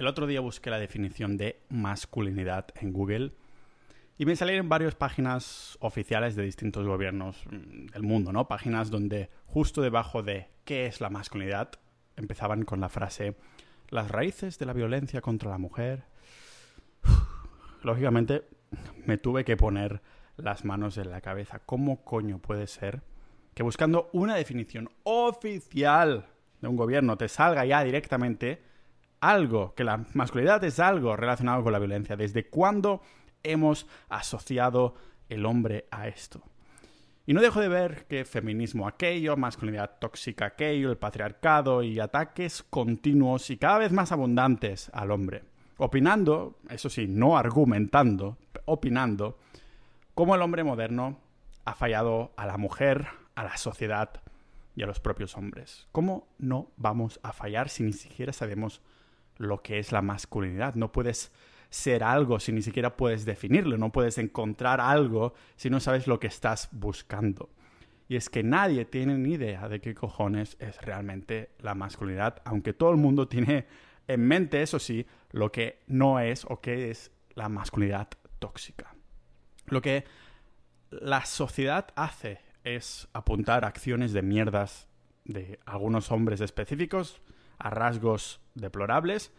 El 0.00 0.06
otro 0.06 0.26
día 0.26 0.40
busqué 0.40 0.70
la 0.70 0.78
definición 0.78 1.36
de 1.36 1.60
masculinidad 1.68 2.68
en 2.80 2.90
Google 2.90 3.32
y 4.16 4.24
me 4.24 4.34
salieron 4.34 4.66
varias 4.66 4.94
páginas 4.94 5.76
oficiales 5.78 6.34
de 6.34 6.42
distintos 6.42 6.86
gobiernos 6.86 7.44
mm, 7.44 7.88
del 7.88 8.02
mundo, 8.02 8.32
¿no? 8.32 8.48
Páginas 8.48 8.88
donde 8.88 9.28
justo 9.44 9.82
debajo 9.82 10.22
de 10.22 10.48
¿qué 10.64 10.86
es 10.86 11.02
la 11.02 11.10
masculinidad? 11.10 11.72
empezaban 12.16 12.64
con 12.64 12.80
la 12.80 12.88
frase 12.88 13.36
las 13.90 14.10
raíces 14.10 14.58
de 14.58 14.64
la 14.64 14.72
violencia 14.72 15.20
contra 15.20 15.50
la 15.50 15.58
mujer. 15.58 16.04
Lógicamente 17.82 18.44
me 19.04 19.18
tuve 19.18 19.44
que 19.44 19.58
poner 19.58 20.00
las 20.38 20.64
manos 20.64 20.96
en 20.96 21.10
la 21.10 21.20
cabeza. 21.20 21.58
¿Cómo 21.58 22.04
coño 22.04 22.38
puede 22.38 22.68
ser 22.68 23.02
que 23.52 23.62
buscando 23.62 24.08
una 24.14 24.34
definición 24.34 24.88
oficial 25.02 26.24
de 26.62 26.68
un 26.68 26.76
gobierno 26.76 27.18
te 27.18 27.28
salga 27.28 27.66
ya 27.66 27.84
directamente 27.84 28.69
algo, 29.20 29.74
que 29.74 29.84
la 29.84 30.04
masculinidad 30.14 30.62
es 30.64 30.80
algo 30.80 31.16
relacionado 31.16 31.62
con 31.62 31.72
la 31.72 31.78
violencia? 31.78 32.16
¿Desde 32.16 32.48
cuándo 32.48 33.02
hemos 33.42 33.86
asociado 34.08 34.94
el 35.28 35.46
hombre 35.46 35.86
a 35.90 36.08
esto? 36.08 36.42
Y 37.26 37.32
no 37.32 37.40
dejo 37.40 37.60
de 37.60 37.68
ver 37.68 38.06
que 38.06 38.24
feminismo 38.24 38.88
aquello, 38.88 39.36
masculinidad 39.36 39.98
tóxica 40.00 40.46
aquello, 40.46 40.90
el 40.90 40.98
patriarcado 40.98 41.82
y 41.82 42.00
ataques 42.00 42.64
continuos 42.64 43.50
y 43.50 43.56
cada 43.56 43.78
vez 43.78 43.92
más 43.92 44.10
abundantes 44.10 44.90
al 44.92 45.10
hombre. 45.12 45.44
Opinando, 45.76 46.58
eso 46.68 46.90
sí, 46.90 47.06
no 47.06 47.38
argumentando, 47.38 48.36
opinando, 48.64 49.38
cómo 50.14 50.34
el 50.34 50.42
hombre 50.42 50.64
moderno 50.64 51.20
ha 51.64 51.74
fallado 51.74 52.32
a 52.36 52.46
la 52.46 52.56
mujer, 52.56 53.06
a 53.34 53.44
la 53.44 53.56
sociedad 53.56 54.10
y 54.74 54.82
a 54.82 54.86
los 54.86 54.98
propios 54.98 55.36
hombres. 55.36 55.86
¿Cómo 55.92 56.26
no 56.38 56.72
vamos 56.76 57.20
a 57.22 57.32
fallar 57.32 57.68
si 57.68 57.82
ni 57.82 57.92
siquiera 57.92 58.32
sabemos 58.32 58.82
lo 59.40 59.62
que 59.62 59.78
es 59.78 59.90
la 59.90 60.02
masculinidad? 60.02 60.74
No 60.74 60.92
puedes 60.92 61.32
ser 61.70 62.04
algo 62.04 62.38
si 62.38 62.52
ni 62.52 62.62
siquiera 62.62 62.96
puedes 62.96 63.24
definirlo, 63.24 63.78
no 63.78 63.90
puedes 63.90 64.18
encontrar 64.18 64.80
algo 64.80 65.32
si 65.56 65.70
no 65.70 65.80
sabes 65.80 66.06
lo 66.06 66.20
que 66.20 66.26
estás 66.26 66.68
buscando. 66.72 67.48
Y 68.06 68.16
es 68.16 68.28
que 68.28 68.42
nadie 68.42 68.84
tiene 68.84 69.16
ni 69.16 69.34
idea 69.34 69.68
de 69.68 69.80
qué 69.80 69.94
cojones 69.94 70.56
es 70.58 70.80
realmente 70.82 71.50
la 71.60 71.74
masculinidad, 71.74 72.42
aunque 72.44 72.72
todo 72.72 72.90
el 72.90 72.96
mundo 72.96 73.28
tiene 73.28 73.66
en 74.08 74.26
mente, 74.26 74.60
eso 74.60 74.78
sí, 74.78 75.06
lo 75.30 75.50
que 75.52 75.80
no 75.86 76.20
es 76.20 76.44
o 76.44 76.60
qué 76.60 76.90
es 76.90 77.10
la 77.34 77.48
masculinidad 77.48 78.08
tóxica. 78.40 78.94
Lo 79.66 79.80
que 79.80 80.04
la 80.90 81.24
sociedad 81.24 81.86
hace 81.94 82.40
es 82.64 83.08
apuntar 83.12 83.64
acciones 83.64 84.12
de 84.12 84.22
mierdas 84.22 84.88
de 85.24 85.60
algunos 85.64 86.10
hombres 86.10 86.40
específicos 86.40 87.22
a 87.60 87.70
rasgos 87.70 88.40
deplorables 88.54 89.32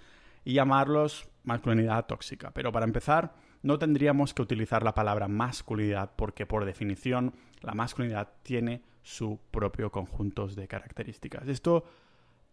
y 0.45 0.53
llamarlos 0.53 1.27
masculinidad 1.44 2.05
tóxica. 2.05 2.52
Pero 2.52 2.72
para 2.72 2.86
empezar, 2.86 3.33
no 3.64 3.77
tendríamos 3.77 4.33
que 4.33 4.41
utilizar 4.41 4.83
la 4.83 4.94
palabra 4.94 5.27
masculinidad 5.27 6.11
porque 6.16 6.45
por 6.45 6.66
definición 6.66 7.33
la 7.61 7.73
masculinidad 7.73 8.30
tiene 8.44 8.83
su 9.03 9.39
propio 9.52 9.92
conjunto 9.92 10.47
de 10.47 10.67
características. 10.67 11.47
Esto 11.47 11.86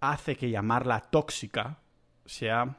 hace 0.00 0.36
que 0.36 0.50
llamarla 0.50 1.00
tóxica 1.00 1.78
sea 2.24 2.78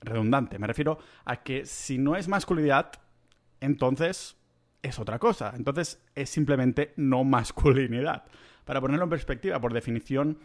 redundante. 0.00 0.58
Me 0.58 0.66
refiero 0.66 0.98
a 1.24 1.42
que 1.42 1.66
si 1.66 1.98
no 1.98 2.16
es 2.16 2.28
masculinidad, 2.28 2.92
entonces 3.60 4.36
es 4.82 4.98
otra 4.98 5.18
cosa. 5.18 5.52
Entonces 5.56 6.02
es 6.14 6.30
simplemente 6.30 6.92
no 6.96 7.24
masculinidad. 7.24 8.24
Para 8.64 8.80
ponerlo 8.80 9.04
en 9.04 9.10
perspectiva, 9.10 9.60
por 9.60 9.72
definición, 9.72 10.38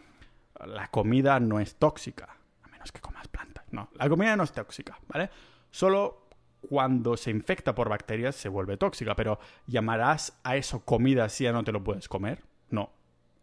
la 0.66 0.88
comida 0.88 1.40
no 1.40 1.60
es 1.60 1.76
tóxica, 1.76 2.36
a 2.62 2.68
menos 2.68 2.92
que 2.92 3.00
comas 3.00 3.28
plantas. 3.28 3.64
No, 3.70 3.88
la 3.94 4.08
comida 4.08 4.36
no 4.36 4.44
es 4.44 4.52
tóxica, 4.52 4.98
¿vale? 5.08 5.30
Solo 5.70 6.28
cuando 6.60 7.16
se 7.16 7.30
infecta 7.30 7.74
por 7.74 7.88
bacterias 7.88 8.36
se 8.36 8.48
vuelve 8.48 8.76
tóxica, 8.76 9.14
pero 9.16 9.38
¿llamarás 9.66 10.38
a 10.44 10.56
eso 10.56 10.84
comida 10.84 11.28
si 11.28 11.44
ya 11.44 11.52
no 11.52 11.64
te 11.64 11.72
lo 11.72 11.82
puedes 11.82 12.08
comer? 12.08 12.42
No. 12.68 12.90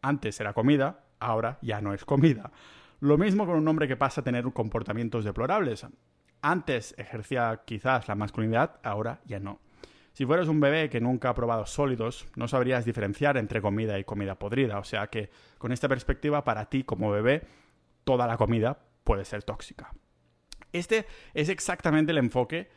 Antes 0.01 0.40
era 0.40 0.53
comida, 0.53 1.03
ahora 1.19 1.57
ya 1.62 1.81
no 1.81 1.94
es 1.94 2.06
comida. 2.06 2.51
Lo 3.00 3.17
mismo 3.17 3.46
con 3.46 3.56
un 3.56 3.67
hombre 3.67 3.88
que 3.88 3.97
pasa 3.97 4.22
a 4.22 4.23
tener 4.23 4.44
comportamientos 4.53 5.25
deplorables. 5.25 5.85
Antes 6.41 6.96
ejercía 6.97 7.62
quizás 7.66 8.07
la 8.07 8.16
masculinidad, 8.16 8.79
ahora 8.84 9.22
ya 9.25 9.40
no. 9.40 9.59
Si 10.17 10.25
fueras 10.25 10.47
un 10.47 10.59
bebé 10.59 10.89
que 10.89 11.00
nunca 11.00 11.29
ha 11.29 11.35
probado 11.35 11.67
sólidos, 11.67 12.25
no 12.35 12.47
sabrías 12.47 12.85
diferenciar 12.85 13.38
entre 13.38 13.61
comida 13.61 14.00
y 14.00 14.03
comida 14.03 14.33
podrida. 14.33 14.79
O 14.79 14.83
sea 14.83 15.11
que, 15.11 15.29
con 15.59 15.72
esta 15.72 15.88
perspectiva, 15.88 16.44
para 16.44 16.72
ti 16.72 16.83
como 16.83 17.11
bebé, 17.11 17.44
toda 18.03 18.25
la 18.25 18.35
comida 18.35 18.79
puede 19.03 19.25
ser 19.25 19.44
tóxica. 19.44 19.94
Este 20.73 21.05
es 21.35 21.50
exactamente 21.50 22.13
el 22.13 22.17
enfoque 22.17 22.67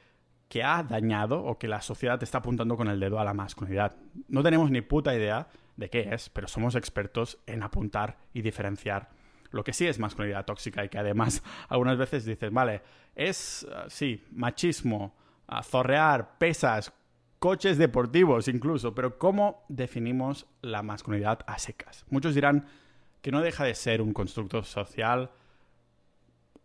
que 0.50 0.62
ha 0.62 0.82
dañado 0.82 1.42
o 1.42 1.58
que 1.58 1.66
la 1.66 1.80
sociedad 1.80 2.22
está 2.22 2.36
apuntando 2.36 2.76
con 2.76 2.88
el 2.88 3.00
dedo 3.00 3.18
a 3.18 3.24
la 3.24 3.32
masculinidad. 3.32 3.96
No 4.28 4.42
tenemos 4.42 4.70
ni 4.70 4.82
puta 4.82 5.14
idea 5.14 5.48
de 5.76 5.88
qué 5.88 6.10
es, 6.12 6.28
pero 6.28 6.46
somos 6.46 6.74
expertos 6.74 7.38
en 7.46 7.62
apuntar 7.62 8.18
y 8.34 8.42
diferenciar 8.42 9.08
lo 9.50 9.64
que 9.64 9.72
sí 9.72 9.86
es 9.86 9.98
masculinidad 9.98 10.44
tóxica 10.44 10.84
y 10.84 10.90
que 10.90 10.98
además 10.98 11.42
algunas 11.70 11.96
veces 11.96 12.26
dices, 12.26 12.52
vale, 12.52 12.82
es, 13.14 13.66
uh, 13.66 13.88
sí, 13.88 14.26
machismo, 14.30 15.16
uh, 15.48 15.62
zorrear, 15.62 16.36
pesas, 16.36 16.92
coches 17.40 17.78
deportivos 17.78 18.48
incluso, 18.48 18.94
pero 18.94 19.18
¿cómo 19.18 19.64
definimos 19.68 20.46
la 20.60 20.82
masculinidad 20.82 21.40
a 21.46 21.58
secas? 21.58 22.04
Muchos 22.10 22.34
dirán 22.34 22.66
que 23.22 23.32
no 23.32 23.40
deja 23.40 23.64
de 23.64 23.74
ser 23.74 24.02
un 24.02 24.12
constructo 24.12 24.62
social, 24.62 25.30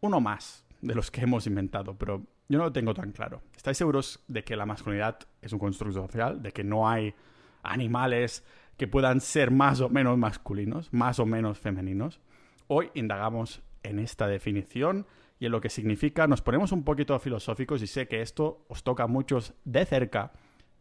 uno 0.01 0.19
más, 0.19 0.65
de 0.81 0.93
los 0.93 1.09
que 1.09 1.21
hemos 1.21 1.47
inventado, 1.47 1.97
pero 1.97 2.23
yo 2.49 2.57
no 2.59 2.65
lo 2.65 2.73
tengo 2.73 2.93
tan 2.93 3.13
claro. 3.13 3.41
¿Estáis 3.55 3.77
seguros 3.77 4.19
de 4.27 4.43
que 4.43 4.57
la 4.57 4.65
masculinidad 4.65 5.17
es 5.41 5.53
un 5.53 5.59
constructo 5.59 6.01
social? 6.01 6.43
¿De 6.43 6.51
que 6.51 6.63
no 6.63 6.87
hay 6.87 7.15
animales 7.63 8.43
que 8.77 8.87
puedan 8.87 9.21
ser 9.21 9.51
más 9.51 9.79
o 9.79 9.89
menos 9.89 10.17
masculinos, 10.17 10.91
más 10.91 11.19
o 11.19 11.25
menos 11.25 11.57
femeninos? 11.57 12.19
Hoy 12.67 12.91
indagamos 12.95 13.63
en 13.81 13.99
esta 13.99 14.27
definición 14.27 15.07
y 15.39 15.45
en 15.45 15.53
lo 15.53 15.61
que 15.61 15.69
significa. 15.69 16.27
Nos 16.27 16.41
ponemos 16.41 16.71
un 16.73 16.83
poquito 16.83 17.17
filosóficos 17.17 17.81
y 17.81 17.87
sé 17.87 18.07
que 18.07 18.21
esto 18.21 18.65
os 18.67 18.83
toca 18.83 19.03
a 19.03 19.07
muchos 19.07 19.53
de 19.63 19.85
cerca, 19.85 20.33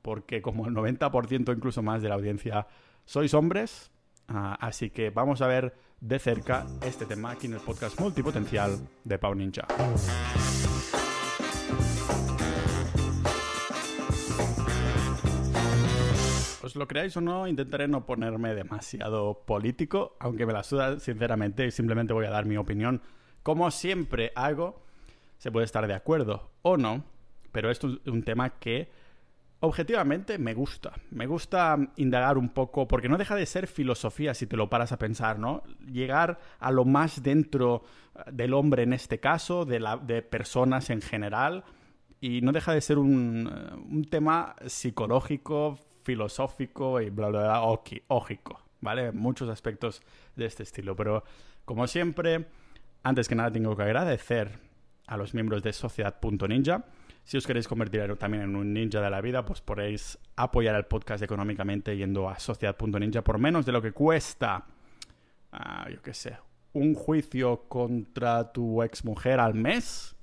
porque 0.05 0.43
como 0.43 0.67
el 0.67 0.75
90% 0.75 1.57
incluso 1.57 1.83
más 1.83 2.03
de 2.03 2.11
la 2.11 2.17
audiencia 2.17 2.67
sois 3.07 3.33
hombres, 3.33 3.91
ah, 4.29 4.55
así 4.61 4.91
que 4.91 5.09
vamos 5.09 5.41
a 5.41 5.47
ver 5.47 5.75
de 5.99 6.19
cerca 6.19 6.67
este 6.83 7.07
tema 7.07 7.31
aquí 7.31 7.47
en 7.47 7.55
el 7.55 7.61
podcast 7.61 7.99
multipotencial 7.99 8.87
de 9.03 9.19
Pau 9.19 9.35
Ninja. 9.35 9.67
Os 16.63 16.77
lo 16.77 16.87
creáis 16.87 17.17
o 17.17 17.23
no, 17.23 17.49
intentaré 17.49 17.89
no 17.89 18.05
ponerme 18.05 18.55
demasiado 18.55 19.43
político, 19.47 20.19
aunque 20.21 20.45
me 20.45 20.53
la 20.53 20.65
suda 20.65 21.01
sinceramente 21.01 21.71
simplemente 21.71 22.13
voy 22.13 22.27
a 22.27 22.31
dar 22.31 22.45
mi 22.45 22.59
opinión. 22.59 23.01
Como 23.43 23.71
siempre 23.71 24.33
hago, 24.35 24.83
se 25.39 25.51
puede 25.51 25.65
estar 25.65 25.87
de 25.87 25.95
acuerdo 25.95 26.51
o 26.61 26.77
no, 26.77 27.05
pero 27.53 27.71
esto 27.71 27.89
es 27.89 28.13
un 28.13 28.23
tema 28.23 28.59
que 28.59 29.04
objetivamente 29.61 30.39
me 30.39 30.55
gusta. 30.55 30.93
Me 31.11 31.27
gusta 31.27 31.77
indagar 31.97 32.39
un 32.39 32.51
poco, 32.51 32.87
porque 32.87 33.09
no 33.09 33.19
deja 33.19 33.35
de 33.35 33.47
ser 33.47 33.67
filosofía 33.67 34.35
si 34.35 34.47
te 34.47 34.57
lo 34.57 34.69
paras 34.69 34.93
a 34.93 34.99
pensar, 34.99 35.39
¿no? 35.39 35.63
Llegar 35.91 36.39
a 36.59 36.71
lo 36.71 36.85
más 36.85 37.23
dentro 37.23 37.83
eh, 38.15 38.23
del 38.33 38.55
hombre 38.55 38.83
en 38.83 38.93
este 38.93 39.21
caso, 39.21 39.65
de, 39.65 39.81
la, 39.81 39.97
de 39.97 40.23
personas 40.23 40.91
en 40.91 41.01
general, 41.01 41.65
y 42.21 42.41
no 42.41 42.53
deja 42.53 42.73
de 42.73 42.81
ser 42.81 42.99
un, 42.99 43.51
eh, 43.53 43.75
un 43.75 44.05
tema 44.05 44.55
psicológico, 44.67 45.79
filosófico 46.03 47.01
y 47.01 47.11
bla, 47.11 47.29
bla, 47.29 47.41
bla, 47.41 47.63
ógico, 48.09 48.61
¿vale? 48.81 49.13
Muchos 49.13 49.49
aspectos 49.49 50.03
de 50.37 50.47
este 50.47 50.63
estilo, 50.63 50.95
pero 50.95 51.25
como 51.65 51.87
siempre, 51.87 52.47
antes 53.03 53.29
que 53.29 53.35
nada 53.35 53.51
tengo 53.51 53.75
que 53.75 53.83
agradecer 53.83 54.59
a 55.07 55.17
los 55.17 55.35
miembros 55.35 55.63
de 55.63 55.73
Sociedad.ninja 55.73 56.85
si 57.25 57.38
os 57.38 57.47
queréis 57.47 57.67
convertir 57.67 58.17
también 58.17 58.44
en 58.44 58.55
un 58.55 58.73
ninja 58.73 59.00
de 59.00 59.11
la 59.11 59.21
vida, 59.21 59.44
pues 59.44 59.62
podéis 59.62 60.19
apoyar 60.37 60.75
el 60.75 60.85
podcast 60.85 61.23
económicamente 61.23 61.97
yendo 61.97 62.29
a 62.29 62.38
sociedad.ninja 62.38 63.25
por 63.25 63.38
menos 63.38 63.65
de 63.65 63.73
lo 63.73 63.81
que 63.81 63.93
cuesta, 63.93 64.67
ah, 65.53 65.88
yo 65.91 66.03
qué 66.03 66.12
sé, 66.12 66.37
un 66.75 66.94
juicio 66.94 67.65
contra 67.69 68.53
tu 68.53 68.82
exmujer 68.82 69.41
al 69.41 69.55
mes 69.55 70.17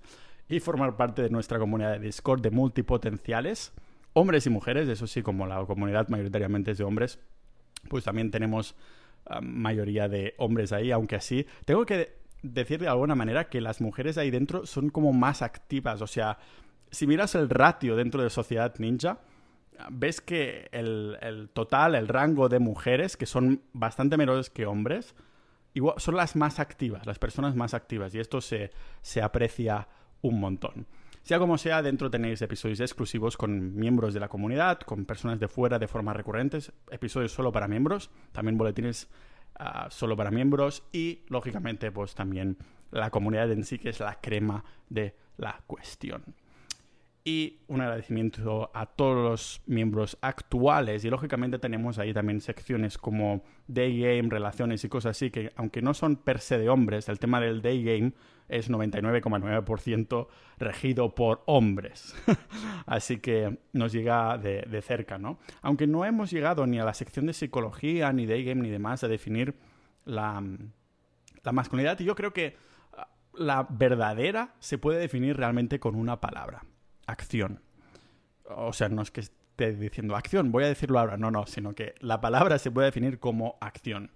y 0.48 0.60
formar 0.60 0.96
parte 0.96 1.24
de 1.24 1.30
nuestra 1.30 1.58
comunidad 1.58 1.94
de 1.94 2.00
Discord 2.00 2.42
de 2.42 2.52
multipotenciales, 2.52 3.74
hombres 4.14 4.46
y 4.46 4.52
mujeres, 4.52 4.88
eso 4.88 5.08
sí, 5.08 5.24
como 5.24 5.48
la 5.48 5.66
comunidad 5.66 6.08
mayoritariamente 6.10 6.72
es 6.72 6.78
de 6.78 6.84
hombres, 6.84 7.20
pues 7.90 8.04
también 8.04 8.30
tenemos 8.30 8.76
ah, 9.26 9.42
mayoría 9.42 10.08
de 10.08 10.36
hombres 10.38 10.72
ahí, 10.72 10.92
aunque 10.92 11.16
así, 11.16 11.48
tengo 11.66 11.84
que 11.84 12.22
decir 12.44 12.80
de 12.80 12.88
alguna 12.88 13.16
manera 13.16 13.50
que 13.50 13.60
las 13.60 13.82
mujeres 13.82 14.20
ahí 14.20 14.30
dentro 14.30 14.68
son 14.68 14.90
como 14.90 15.14
más 15.14 15.42
activas, 15.42 16.02
o 16.02 16.08
sea, 16.08 16.38
si 16.92 17.08
miras 17.08 17.36
el 17.36 17.50
ratio 17.50 17.96
dentro 17.96 18.22
de 18.22 18.30
Sociedad 18.30 18.76
Ninja, 18.78 19.20
ves 19.90 20.22
que 20.22 20.70
el, 20.72 21.50
total, 21.54 21.96
el 21.96 22.08
rango 22.08 22.50
de 22.50 22.60
mujeres, 22.60 23.18
que 23.18 23.26
son 23.26 23.62
bastante 23.74 24.18
menores 24.18 24.50
que 24.50 24.66
hombres, 24.66 25.16
son 25.98 26.16
las 26.16 26.36
más 26.36 26.60
activas, 26.60 27.06
las 27.06 27.18
personas 27.18 27.56
más 27.56 27.74
activas. 27.74 28.14
Y 28.14 28.20
esto 28.20 28.42
se, 28.42 28.72
se 29.02 29.22
aprecia 29.22 29.88
un 30.22 30.40
montón. 30.40 30.86
Sea 31.24 31.40
como 31.40 31.58
sea, 31.58 31.82
dentro 31.82 32.10
tenéis 32.10 32.42
episodios 32.42 32.80
exclusivos 32.80 33.38
con 33.38 33.76
miembros 33.76 34.14
de 34.14 34.20
la 34.20 34.28
comunidad, 34.28 34.80
con 34.80 35.06
personas 35.06 35.40
de 35.40 35.48
fuera 35.48 35.80
de 35.80 35.88
forma 35.88 36.14
recurrentes, 36.14 36.74
episodios 36.90 37.32
solo 37.32 37.52
para 37.52 37.68
miembros, 37.68 38.10
también 38.32 38.58
boletines 38.58 39.08
ah, 39.56 39.88
solo 39.92 40.18
para 40.18 40.32
miembros 40.32 40.84
y, 40.92 41.24
lógicamente, 41.28 41.92
pues 41.92 42.16
también 42.16 42.58
la 42.90 43.12
comunidad 43.12 43.52
en 43.52 43.64
sí, 43.64 43.78
que 43.78 43.90
es 43.90 44.00
la 44.00 44.20
crema 44.20 44.66
de 44.90 45.16
la 45.38 45.62
cuestión 45.68 46.36
y 47.24 47.60
un 47.68 47.82
agradecimiento 47.82 48.72
a 48.74 48.88
todos 48.88 49.16
los 49.16 49.62
miembros 49.68 50.18
actuales. 50.22 51.06
Y 51.06 51.10
lógicamente 51.10 51.60
tenemos 51.60 52.00
ahí 52.00 52.14
también 52.14 52.42
secciones 52.42 52.98
como 52.98 53.44
Day 53.68 54.00
Game, 54.00 54.30
relaciones 54.30 54.84
y 54.84 54.90
cosas 54.90 55.12
así, 55.18 55.30
que 55.30 55.52
aunque 55.56 55.82
no 55.82 55.94
son 55.94 56.16
per 56.16 56.40
se 56.40 56.58
de 56.58 56.70
hombres, 56.70 57.10
el 57.10 57.20
tema 57.20 57.40
del 57.40 57.62
Day 57.62 57.84
Game 57.84 58.14
es 58.50 58.70
99,9% 58.70 60.28
regido 60.58 61.14
por 61.14 61.44
hombres. 61.46 62.16
así 62.88 63.18
que 63.20 63.60
nos 63.72 63.92
llega 63.92 64.38
de, 64.38 64.64
de, 64.64 64.82
cerca, 64.82 65.18
¿no? 65.18 65.38
Aunque 65.62 65.88
no 65.88 66.06
hemos 66.06 66.32
llegado 66.32 66.66
ni 66.66 66.80
a 66.80 66.86
la 66.86 66.94
sección 66.94 67.28
de 67.28 67.34
psicología, 67.34 68.12
ni 68.14 68.26
Day 68.26 68.44
Game, 68.44 68.62
ni 68.62 68.70
demás 68.70 69.04
a 69.04 69.08
definir 69.08 69.56
la, 70.06 70.44
la 71.44 71.52
masculinidad. 71.52 72.00
Y 72.00 72.06
yo 72.06 72.16
creo 72.16 72.34
que 72.34 72.58
la 73.34 73.68
verdadera 73.70 74.56
se 74.60 74.78
puede 74.78 75.00
definir 75.00 75.38
realmente 75.38 75.80
con 75.80 75.96
una 75.96 76.20
palabra 76.20 76.64
acción. 77.08 77.62
O 78.46 78.74
sea, 78.74 78.90
no 78.90 79.02
es 79.02 79.12
que 79.12 79.22
esté 79.22 79.74
diciendo 79.74 80.16
acción, 80.16 80.52
voy 80.52 80.64
a 80.64 80.68
decirlo 80.68 81.00
ahora, 81.00 81.18
no, 81.18 81.32
no, 81.32 81.46
sino 81.46 81.74
que 81.74 81.96
la 82.00 82.22
palabra 82.22 82.58
se 82.60 82.72
puede 82.72 82.88
definir 82.88 83.20
como 83.20 83.58
acción. 83.62 84.12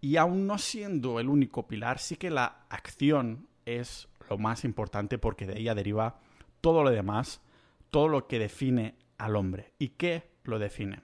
Y 0.00 0.16
aún 0.16 0.46
no 0.46 0.58
siendo 0.58 1.20
el 1.20 1.28
único 1.28 1.68
pilar, 1.68 1.98
sí 1.98 2.16
que 2.16 2.30
la 2.30 2.64
acción 2.68 3.46
es 3.66 4.08
lo 4.28 4.38
más 4.38 4.64
importante 4.64 5.18
porque 5.18 5.46
de 5.46 5.58
ella 5.58 5.74
deriva 5.74 6.18
todo 6.60 6.82
lo 6.82 6.90
demás, 6.90 7.40
todo 7.90 8.08
lo 8.08 8.26
que 8.26 8.38
define 8.38 8.96
al 9.18 9.36
hombre. 9.36 9.72
¿Y 9.78 9.90
qué 9.90 10.24
lo 10.44 10.58
define? 10.58 11.00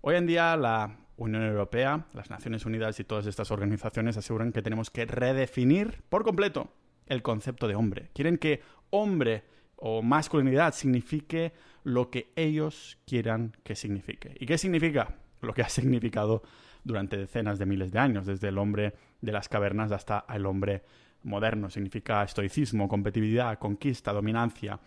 Hoy 0.00 0.16
en 0.16 0.26
día 0.26 0.56
la 0.56 0.96
Unión 1.16 1.42
Europea, 1.44 2.06
las 2.14 2.30
Naciones 2.30 2.64
Unidas 2.64 2.98
y 3.00 3.04
todas 3.04 3.26
estas 3.26 3.50
organizaciones 3.50 4.16
aseguran 4.16 4.52
que 4.52 4.62
tenemos 4.62 4.90
que 4.90 5.04
redefinir 5.04 6.02
por 6.08 6.24
completo 6.24 6.72
el 7.06 7.22
concepto 7.22 7.68
de 7.68 7.74
hombre. 7.74 8.10
Quieren 8.14 8.38
que 8.38 8.62
hombre 8.90 9.44
o 9.84 10.00
masculinidad 10.00 10.74
signifique 10.74 11.52
lo 11.82 12.08
que 12.08 12.32
ellos 12.36 12.98
quieran 13.04 13.56
que 13.64 13.74
signifique. 13.74 14.36
¿Y 14.38 14.46
qué 14.46 14.56
significa? 14.56 15.16
Lo 15.40 15.52
que 15.52 15.62
ha 15.62 15.68
significado 15.68 16.44
durante 16.84 17.16
decenas 17.16 17.58
de 17.58 17.66
miles 17.66 17.90
de 17.90 17.98
años, 17.98 18.24
desde 18.24 18.48
el 18.48 18.58
hombre 18.58 18.94
de 19.20 19.32
las 19.32 19.48
cavernas 19.48 19.90
hasta 19.90 20.24
el 20.32 20.46
hombre 20.46 20.84
moderno. 21.24 21.68
Significa 21.68 22.22
estoicismo, 22.22 22.88
competitividad, 22.88 23.58
conquista, 23.58 24.12
dominancia. 24.12 24.78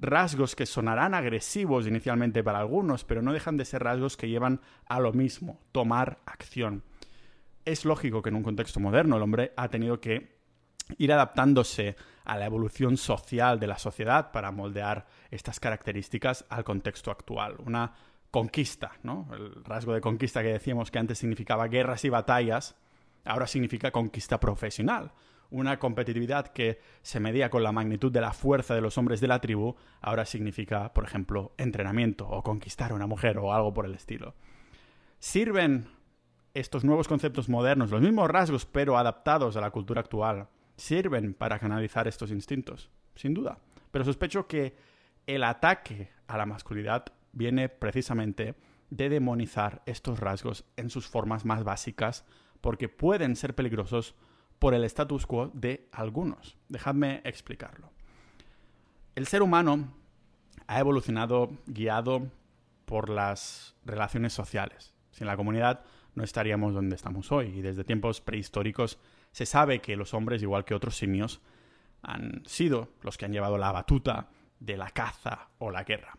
Rasgos 0.00 0.56
que 0.56 0.66
sonarán 0.66 1.14
agresivos 1.14 1.86
inicialmente 1.86 2.42
para 2.42 2.58
algunos, 2.58 3.04
pero 3.04 3.22
no 3.22 3.32
dejan 3.32 3.56
de 3.56 3.64
ser 3.64 3.84
rasgos 3.84 4.16
que 4.16 4.28
llevan 4.28 4.60
a 4.86 4.98
lo 4.98 5.12
mismo, 5.12 5.60
tomar 5.70 6.18
acción. 6.26 6.82
Es 7.64 7.84
lógico 7.84 8.22
que 8.22 8.30
en 8.30 8.36
un 8.36 8.42
contexto 8.42 8.80
moderno 8.80 9.16
el 9.16 9.22
hombre 9.22 9.52
ha 9.56 9.68
tenido 9.68 10.00
que 10.00 10.35
ir 10.98 11.12
adaptándose 11.12 11.96
a 12.24 12.36
la 12.36 12.46
evolución 12.46 12.96
social 12.96 13.60
de 13.60 13.66
la 13.66 13.78
sociedad 13.78 14.32
para 14.32 14.50
moldear 14.50 15.06
estas 15.30 15.60
características 15.60 16.44
al 16.48 16.64
contexto 16.64 17.10
actual. 17.10 17.56
Una 17.64 17.92
conquista, 18.30 18.92
¿no? 19.02 19.28
El 19.32 19.64
rasgo 19.64 19.94
de 19.94 20.00
conquista 20.00 20.42
que 20.42 20.52
decíamos 20.52 20.90
que 20.90 20.98
antes 20.98 21.18
significaba 21.18 21.68
guerras 21.68 22.04
y 22.04 22.08
batallas, 22.08 22.76
ahora 23.24 23.46
significa 23.46 23.90
conquista 23.90 24.40
profesional. 24.40 25.12
Una 25.50 25.78
competitividad 25.78 26.48
que 26.48 26.80
se 27.02 27.20
medía 27.20 27.50
con 27.50 27.62
la 27.62 27.70
magnitud 27.70 28.10
de 28.10 28.20
la 28.20 28.32
fuerza 28.32 28.74
de 28.74 28.80
los 28.80 28.98
hombres 28.98 29.20
de 29.20 29.28
la 29.28 29.40
tribu, 29.40 29.76
ahora 30.00 30.24
significa, 30.24 30.92
por 30.92 31.04
ejemplo, 31.04 31.52
entrenamiento 31.56 32.28
o 32.28 32.42
conquistar 32.42 32.90
a 32.90 32.94
una 32.94 33.06
mujer 33.06 33.38
o 33.38 33.52
algo 33.52 33.72
por 33.72 33.86
el 33.86 33.94
estilo. 33.94 34.34
¿Sirven 35.20 35.88
estos 36.52 36.84
nuevos 36.84 37.06
conceptos 37.06 37.48
modernos, 37.48 37.90
los 37.90 38.00
mismos 38.00 38.28
rasgos 38.28 38.66
pero 38.66 38.98
adaptados 38.98 39.56
a 39.56 39.60
la 39.60 39.70
cultura 39.70 40.00
actual, 40.00 40.48
sirven 40.76 41.34
para 41.34 41.58
canalizar 41.58 42.06
estos 42.08 42.30
instintos, 42.30 42.90
sin 43.14 43.34
duda. 43.34 43.58
Pero 43.90 44.04
sospecho 44.04 44.46
que 44.46 44.76
el 45.26 45.44
ataque 45.44 46.10
a 46.26 46.36
la 46.36 46.46
masculinidad 46.46 47.06
viene 47.32 47.68
precisamente 47.68 48.54
de 48.90 49.08
demonizar 49.08 49.82
estos 49.86 50.20
rasgos 50.20 50.64
en 50.76 50.90
sus 50.90 51.06
formas 51.06 51.44
más 51.44 51.64
básicas 51.64 52.24
porque 52.60 52.88
pueden 52.88 53.36
ser 53.36 53.54
peligrosos 53.54 54.14
por 54.58 54.74
el 54.74 54.84
status 54.84 55.26
quo 55.26 55.50
de 55.52 55.88
algunos. 55.92 56.56
Dejadme 56.68 57.20
explicarlo. 57.24 57.90
El 59.14 59.26
ser 59.26 59.42
humano 59.42 59.92
ha 60.66 60.80
evolucionado 60.80 61.50
guiado 61.66 62.30
por 62.84 63.08
las 63.08 63.74
relaciones 63.84 64.32
sociales. 64.32 64.94
Sin 65.10 65.26
la 65.26 65.36
comunidad 65.36 65.84
no 66.14 66.24
estaríamos 66.24 66.74
donde 66.74 66.96
estamos 66.96 67.32
hoy 67.32 67.48
y 67.48 67.62
desde 67.62 67.84
tiempos 67.84 68.20
prehistóricos 68.20 68.98
se 69.36 69.44
sabe 69.44 69.80
que 69.80 69.96
los 69.96 70.14
hombres, 70.14 70.40
igual 70.40 70.64
que 70.64 70.72
otros 70.72 70.96
simios, 70.96 71.42
han 72.00 72.40
sido 72.46 72.88
los 73.02 73.18
que 73.18 73.26
han 73.26 73.34
llevado 73.34 73.58
la 73.58 73.70
batuta 73.70 74.30
de 74.60 74.78
la 74.78 74.88
caza 74.88 75.50
o 75.58 75.70
la 75.70 75.84
guerra. 75.84 76.16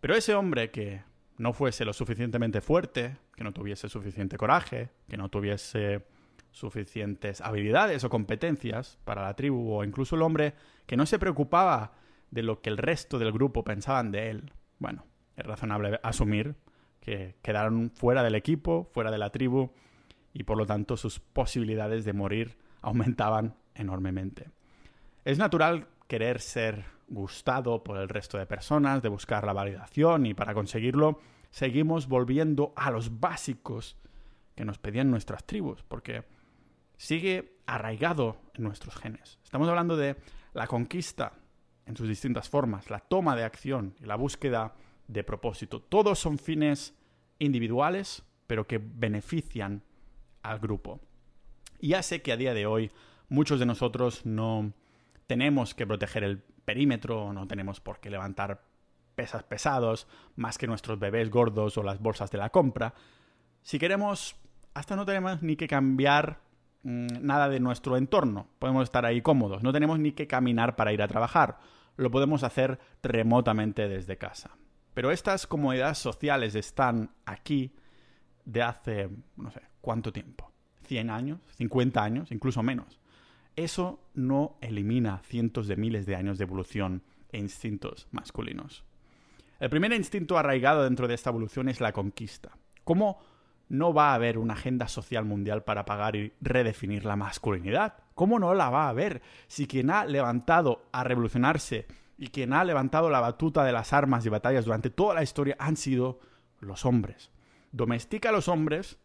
Pero 0.00 0.14
ese 0.14 0.36
hombre 0.36 0.70
que 0.70 1.02
no 1.36 1.52
fuese 1.52 1.84
lo 1.84 1.92
suficientemente 1.92 2.60
fuerte, 2.60 3.16
que 3.34 3.42
no 3.42 3.52
tuviese 3.52 3.88
suficiente 3.88 4.36
coraje, 4.36 4.90
que 5.08 5.16
no 5.16 5.30
tuviese 5.30 6.06
suficientes 6.52 7.40
habilidades 7.40 8.04
o 8.04 8.08
competencias 8.08 9.00
para 9.04 9.24
la 9.24 9.34
tribu, 9.34 9.72
o 9.72 9.82
incluso 9.82 10.14
el 10.14 10.22
hombre 10.22 10.54
que 10.86 10.96
no 10.96 11.06
se 11.06 11.18
preocupaba 11.18 11.94
de 12.30 12.44
lo 12.44 12.60
que 12.60 12.70
el 12.70 12.78
resto 12.78 13.18
del 13.18 13.32
grupo 13.32 13.64
pensaban 13.64 14.12
de 14.12 14.30
él, 14.30 14.52
bueno, 14.78 15.06
es 15.34 15.44
razonable 15.44 15.98
asumir 16.04 16.54
que 17.00 17.34
quedaron 17.42 17.90
fuera 17.90 18.22
del 18.22 18.36
equipo, 18.36 18.88
fuera 18.92 19.10
de 19.10 19.18
la 19.18 19.30
tribu, 19.30 19.72
y 20.32 20.44
por 20.44 20.56
lo 20.56 20.66
tanto 20.66 20.96
sus 20.96 21.20
posibilidades 21.20 22.04
de 22.04 22.12
morir 22.12 22.56
aumentaban 22.80 23.56
enormemente. 23.74 24.50
Es 25.24 25.38
natural 25.38 25.88
querer 26.06 26.40
ser 26.40 26.84
gustado 27.08 27.82
por 27.82 27.98
el 27.98 28.08
resto 28.08 28.38
de 28.38 28.46
personas, 28.46 29.02
de 29.02 29.08
buscar 29.08 29.44
la 29.44 29.52
validación 29.52 30.26
y 30.26 30.34
para 30.34 30.54
conseguirlo 30.54 31.20
seguimos 31.50 32.08
volviendo 32.08 32.72
a 32.76 32.90
los 32.90 33.20
básicos 33.20 33.96
que 34.54 34.64
nos 34.64 34.78
pedían 34.78 35.10
nuestras 35.10 35.44
tribus, 35.44 35.82
porque 35.84 36.24
sigue 36.96 37.58
arraigado 37.66 38.40
en 38.54 38.64
nuestros 38.64 38.96
genes. 38.96 39.38
Estamos 39.44 39.68
hablando 39.68 39.96
de 39.96 40.16
la 40.52 40.66
conquista 40.66 41.32
en 41.86 41.96
sus 41.96 42.08
distintas 42.08 42.48
formas, 42.48 42.90
la 42.90 42.98
toma 42.98 43.36
de 43.36 43.44
acción 43.44 43.94
y 44.00 44.04
la 44.04 44.16
búsqueda 44.16 44.74
de 45.06 45.24
propósito. 45.24 45.80
Todos 45.80 46.18
son 46.18 46.38
fines 46.38 46.94
individuales, 47.38 48.24
pero 48.46 48.66
que 48.66 48.78
benefician 48.78 49.82
al 50.48 50.58
grupo. 50.58 51.00
Y 51.80 51.88
ya 51.88 52.02
sé 52.02 52.22
que 52.22 52.32
a 52.32 52.36
día 52.36 52.54
de 52.54 52.66
hoy 52.66 52.90
muchos 53.28 53.60
de 53.60 53.66
nosotros 53.66 54.24
no 54.24 54.72
tenemos 55.26 55.74
que 55.74 55.86
proteger 55.86 56.24
el 56.24 56.38
perímetro, 56.38 57.32
no 57.32 57.46
tenemos 57.46 57.80
por 57.80 58.00
qué 58.00 58.10
levantar 58.10 58.62
pesas 59.14 59.42
pesados 59.42 60.06
más 60.36 60.58
que 60.58 60.66
nuestros 60.66 60.98
bebés 60.98 61.30
gordos 61.30 61.76
o 61.76 61.82
las 61.82 62.00
bolsas 62.00 62.30
de 62.30 62.38
la 62.38 62.50
compra. 62.50 62.94
Si 63.62 63.78
queremos, 63.78 64.36
hasta 64.74 64.96
no 64.96 65.04
tenemos 65.04 65.42
ni 65.42 65.56
que 65.56 65.68
cambiar 65.68 66.40
mm, 66.82 67.06
nada 67.20 67.48
de 67.48 67.60
nuestro 67.60 67.96
entorno. 67.96 68.48
Podemos 68.58 68.84
estar 68.84 69.04
ahí 69.04 69.20
cómodos. 69.20 69.62
No 69.62 69.72
tenemos 69.72 69.98
ni 69.98 70.12
que 70.12 70.26
caminar 70.26 70.76
para 70.76 70.92
ir 70.92 71.02
a 71.02 71.08
trabajar. 71.08 71.58
Lo 71.96 72.10
podemos 72.10 72.44
hacer 72.44 72.78
remotamente 73.02 73.88
desde 73.88 74.16
casa. 74.16 74.56
Pero 74.94 75.10
estas 75.10 75.46
comodidades 75.46 75.98
sociales 75.98 76.54
están 76.54 77.10
aquí 77.26 77.74
de 78.44 78.62
hace, 78.62 79.10
no 79.36 79.50
sé, 79.50 79.60
¿cuánto 79.88 80.12
tiempo? 80.12 80.52
¿100 80.86 81.10
años? 81.10 81.40
¿50 81.58 82.02
años? 82.02 82.30
Incluso 82.30 82.62
menos. 82.62 83.00
Eso 83.56 83.98
no 84.12 84.58
elimina 84.60 85.22
cientos 85.24 85.66
de 85.66 85.76
miles 85.76 86.04
de 86.04 86.14
años 86.14 86.36
de 86.36 86.44
evolución 86.44 87.02
e 87.32 87.38
instintos 87.38 88.06
masculinos. 88.10 88.84
El 89.58 89.70
primer 89.70 89.94
instinto 89.94 90.36
arraigado 90.36 90.84
dentro 90.84 91.08
de 91.08 91.14
esta 91.14 91.30
evolución 91.30 91.70
es 91.70 91.80
la 91.80 91.94
conquista. 91.94 92.50
¿Cómo 92.84 93.18
no 93.70 93.94
va 93.94 94.10
a 94.10 94.14
haber 94.16 94.36
una 94.36 94.52
agenda 94.52 94.88
social 94.88 95.24
mundial 95.24 95.64
para 95.64 95.86
pagar 95.86 96.16
y 96.16 96.34
redefinir 96.42 97.06
la 97.06 97.16
masculinidad? 97.16 97.94
¿Cómo 98.14 98.38
no 98.38 98.52
la 98.52 98.68
va 98.68 98.84
a 98.84 98.90
haber 98.90 99.22
si 99.46 99.66
quien 99.66 99.88
ha 99.88 100.04
levantado 100.04 100.82
a 100.92 101.02
revolucionarse 101.02 101.86
y 102.18 102.26
quien 102.26 102.52
ha 102.52 102.62
levantado 102.62 103.08
la 103.08 103.20
batuta 103.20 103.64
de 103.64 103.72
las 103.72 103.94
armas 103.94 104.26
y 104.26 104.28
batallas 104.28 104.66
durante 104.66 104.90
toda 104.90 105.14
la 105.14 105.22
historia 105.22 105.56
han 105.58 105.78
sido 105.78 106.20
los 106.60 106.84
hombres? 106.84 107.30
Domestica 107.72 108.28
a 108.28 108.32
los 108.32 108.48
hombres, 108.48 108.98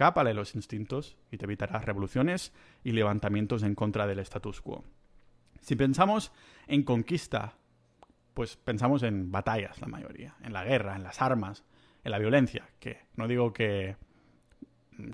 cápale 0.00 0.32
los 0.32 0.54
instintos 0.54 1.18
y 1.30 1.36
te 1.36 1.44
evitarás 1.44 1.84
revoluciones 1.84 2.54
y 2.82 2.92
levantamientos 2.92 3.62
en 3.62 3.74
contra 3.74 4.06
del 4.06 4.20
status 4.20 4.62
quo. 4.62 4.82
Si 5.60 5.76
pensamos 5.76 6.32
en 6.68 6.84
conquista, 6.84 7.58
pues 8.32 8.56
pensamos 8.56 9.02
en 9.02 9.30
batallas 9.30 9.78
la 9.78 9.88
mayoría, 9.88 10.36
en 10.42 10.54
la 10.54 10.64
guerra, 10.64 10.96
en 10.96 11.02
las 11.02 11.20
armas, 11.20 11.64
en 12.02 12.12
la 12.12 12.18
violencia, 12.18 12.66
que 12.78 13.02
no 13.16 13.28
digo 13.28 13.52
que, 13.52 13.98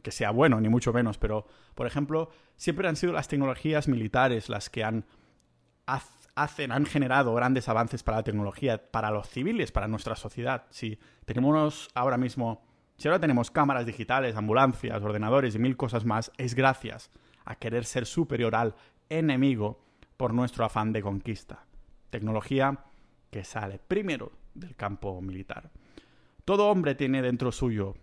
que 0.04 0.12
sea 0.12 0.30
bueno, 0.30 0.60
ni 0.60 0.68
mucho 0.68 0.92
menos, 0.92 1.18
pero, 1.18 1.48
por 1.74 1.88
ejemplo, 1.88 2.30
siempre 2.54 2.86
han 2.86 2.94
sido 2.94 3.12
las 3.12 3.26
tecnologías 3.26 3.88
militares 3.88 4.48
las 4.48 4.70
que 4.70 4.84
han 4.84 5.04
hacen, 6.36 6.70
han 6.70 6.86
generado 6.86 7.34
grandes 7.34 7.68
avances 7.68 8.04
para 8.04 8.18
la 8.18 8.22
tecnología, 8.22 8.88
para 8.92 9.10
los 9.10 9.28
civiles, 9.28 9.72
para 9.72 9.88
nuestra 9.88 10.14
sociedad. 10.14 10.66
Si 10.70 11.00
tenemos 11.24 11.88
ahora 11.92 12.18
mismo, 12.18 12.65
si 12.96 13.08
ahora 13.08 13.20
tenemos 13.20 13.50
cámaras 13.50 13.86
digitales, 13.86 14.36
ambulancias, 14.36 15.02
ordenadores 15.02 15.54
y 15.54 15.58
mil 15.58 15.76
cosas 15.76 16.04
más, 16.04 16.32
es 16.38 16.54
gracias 16.54 17.10
a 17.44 17.56
querer 17.56 17.84
ser 17.84 18.06
superior 18.06 18.54
al 18.54 18.74
enemigo 19.08 19.80
por 20.16 20.32
nuestro 20.32 20.64
afán 20.64 20.92
de 20.92 21.02
conquista. 21.02 21.66
Tecnología 22.10 22.78
que 23.30 23.44
sale 23.44 23.78
primero 23.78 24.32
del 24.54 24.74
campo 24.76 25.20
militar. 25.20 25.70
Todo 26.44 26.68
hombre 26.68 26.94
tiene 26.94 27.22
dentro 27.22 27.52
suyo 27.52 27.94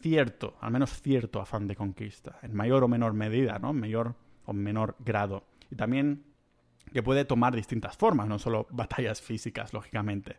cierto, 0.00 0.56
al 0.60 0.70
menos 0.70 1.02
cierto 1.02 1.40
afán 1.40 1.66
de 1.66 1.76
conquista, 1.76 2.38
en 2.42 2.54
mayor 2.54 2.84
o 2.84 2.88
menor 2.88 3.12
medida, 3.12 3.58
¿no? 3.58 3.70
En 3.70 3.80
mayor 3.80 4.14
o 4.46 4.52
menor 4.52 4.96
grado. 5.00 5.44
Y 5.70 5.76
también 5.76 6.24
que 6.92 7.02
puede 7.02 7.24
tomar 7.24 7.54
distintas 7.54 7.96
formas, 7.96 8.28
no 8.28 8.38
solo 8.38 8.66
batallas 8.70 9.20
físicas, 9.20 9.72
lógicamente, 9.72 10.36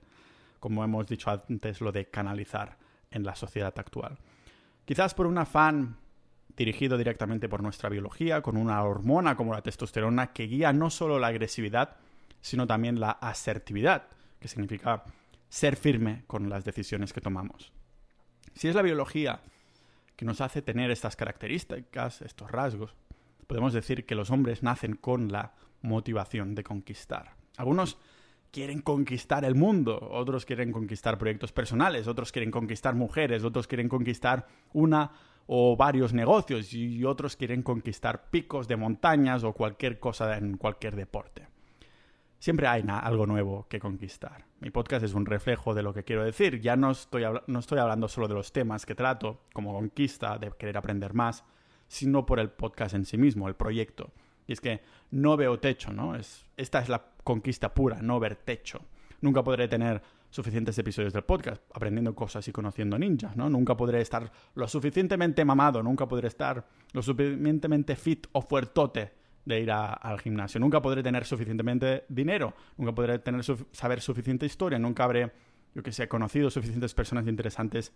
como 0.59 0.83
hemos 0.83 1.07
dicho 1.07 1.29
antes, 1.29 1.81
lo 1.81 1.91
de 1.91 2.09
canalizar 2.09 2.77
en 3.11 3.23
la 3.23 3.35
sociedad 3.35 3.73
actual. 3.77 4.17
Quizás 4.85 5.13
por 5.13 5.27
un 5.27 5.37
afán 5.37 5.97
dirigido 6.55 6.97
directamente 6.97 7.47
por 7.47 7.63
nuestra 7.63 7.89
biología, 7.89 8.41
con 8.41 8.57
una 8.57 8.83
hormona 8.83 9.35
como 9.35 9.53
la 9.53 9.61
testosterona 9.61 10.33
que 10.33 10.47
guía 10.47 10.73
no 10.73 10.89
solo 10.89 11.19
la 11.19 11.27
agresividad, 11.27 11.97
sino 12.41 12.67
también 12.67 12.99
la 12.99 13.11
asertividad, 13.11 14.07
que 14.39 14.47
significa 14.47 15.03
ser 15.47 15.75
firme 15.75 16.23
con 16.27 16.49
las 16.49 16.65
decisiones 16.65 17.13
que 17.13 17.21
tomamos. 17.21 17.71
Si 18.55 18.67
es 18.67 18.75
la 18.75 18.81
biología 18.81 19.41
que 20.15 20.25
nos 20.25 20.41
hace 20.41 20.61
tener 20.61 20.91
estas 20.91 21.15
características, 21.15 22.21
estos 22.21 22.51
rasgos, 22.51 22.93
podemos 23.47 23.73
decir 23.73 24.05
que 24.05 24.15
los 24.15 24.31
hombres 24.31 24.63
nacen 24.63 24.95
con 24.95 25.31
la 25.31 25.53
motivación 25.81 26.55
de 26.55 26.63
conquistar. 26.63 27.35
Algunos 27.57 27.97
quieren 28.51 28.81
conquistar 28.81 29.45
el 29.45 29.55
mundo, 29.55 29.99
otros 30.11 30.45
quieren 30.45 30.71
conquistar 30.71 31.17
proyectos 31.17 31.51
personales, 31.51 32.07
otros 32.07 32.31
quieren 32.31 32.51
conquistar 32.51 32.95
mujeres, 32.95 33.43
otros 33.43 33.67
quieren 33.67 33.89
conquistar 33.89 34.47
una 34.73 35.11
o 35.47 35.75
varios 35.75 36.13
negocios 36.13 36.73
y 36.73 37.03
otros 37.03 37.35
quieren 37.35 37.63
conquistar 37.63 38.29
picos 38.29 38.67
de 38.67 38.77
montañas 38.77 39.43
o 39.43 39.53
cualquier 39.53 39.99
cosa 39.99 40.37
en 40.37 40.57
cualquier 40.57 40.95
deporte. 40.95 41.47
Siempre 42.37 42.67
hay 42.67 42.85
algo 42.87 43.25
nuevo 43.25 43.67
que 43.67 43.79
conquistar. 43.79 44.45
Mi 44.61 44.69
podcast 44.69 45.03
es 45.03 45.13
un 45.13 45.25
reflejo 45.25 45.73
de 45.73 45.83
lo 45.83 45.93
que 45.93 46.03
quiero 46.03 46.23
decir. 46.23 46.61
Ya 46.61 46.77
no 46.77 46.91
estoy, 46.91 47.23
no 47.47 47.59
estoy 47.59 47.79
hablando 47.79 48.07
solo 48.07 48.29
de 48.29 48.35
los 48.35 48.53
temas 48.53 48.85
que 48.85 48.95
trato, 48.95 49.41
como 49.51 49.73
conquista, 49.73 50.37
de 50.37 50.51
querer 50.51 50.77
aprender 50.77 51.13
más, 51.13 51.43
sino 51.87 52.25
por 52.25 52.39
el 52.39 52.49
podcast 52.49 52.95
en 52.95 53.05
sí 53.05 53.17
mismo, 53.17 53.49
el 53.49 53.55
proyecto. 53.55 54.13
Y 54.47 54.53
es 54.53 54.61
que 54.61 54.81
no 55.11 55.35
veo 55.35 55.59
techo, 55.59 55.91
¿no? 55.91 56.15
Es, 56.15 56.45
esta 56.55 56.79
es 56.79 56.87
la 56.87 57.03
conquista 57.29 57.71
pura, 57.71 58.01
no 58.01 58.19
ver 58.19 58.37
techo. 58.37 58.79
Nunca 59.21 59.43
podré 59.43 59.67
tener 59.67 60.01
suficientes 60.31 60.75
episodios 60.79 61.13
del 61.13 61.21
podcast 61.21 61.61
aprendiendo 61.75 62.15
cosas 62.15 62.47
y 62.47 62.51
conociendo 62.51 62.97
ninjas, 62.97 63.37
¿no? 63.37 63.47
Nunca 63.51 63.77
podré 63.77 64.01
estar 64.01 64.31
lo 64.55 64.67
suficientemente 64.67 65.45
mamado, 65.45 65.83
nunca 65.83 66.07
podré 66.07 66.27
estar 66.27 66.65
lo 66.91 67.03
suficientemente 67.03 67.95
fit 67.95 68.25
o 68.31 68.41
fuertote 68.41 69.13
de 69.45 69.59
ir 69.59 69.71
al 69.71 70.19
gimnasio. 70.19 70.59
Nunca 70.59 70.81
podré 70.81 71.03
tener 71.03 71.23
suficientemente 71.23 72.05
dinero, 72.09 72.55
nunca 72.77 72.95
podré 72.95 73.19
tener 73.19 73.43
saber 73.43 74.01
suficiente 74.01 74.47
historia, 74.47 74.79
nunca 74.79 75.03
habré, 75.03 75.31
yo 75.75 75.83
que 75.83 75.91
sé, 75.91 76.07
conocido 76.07 76.49
suficientes 76.49 76.95
personas 76.95 77.27
interesantes 77.27 77.93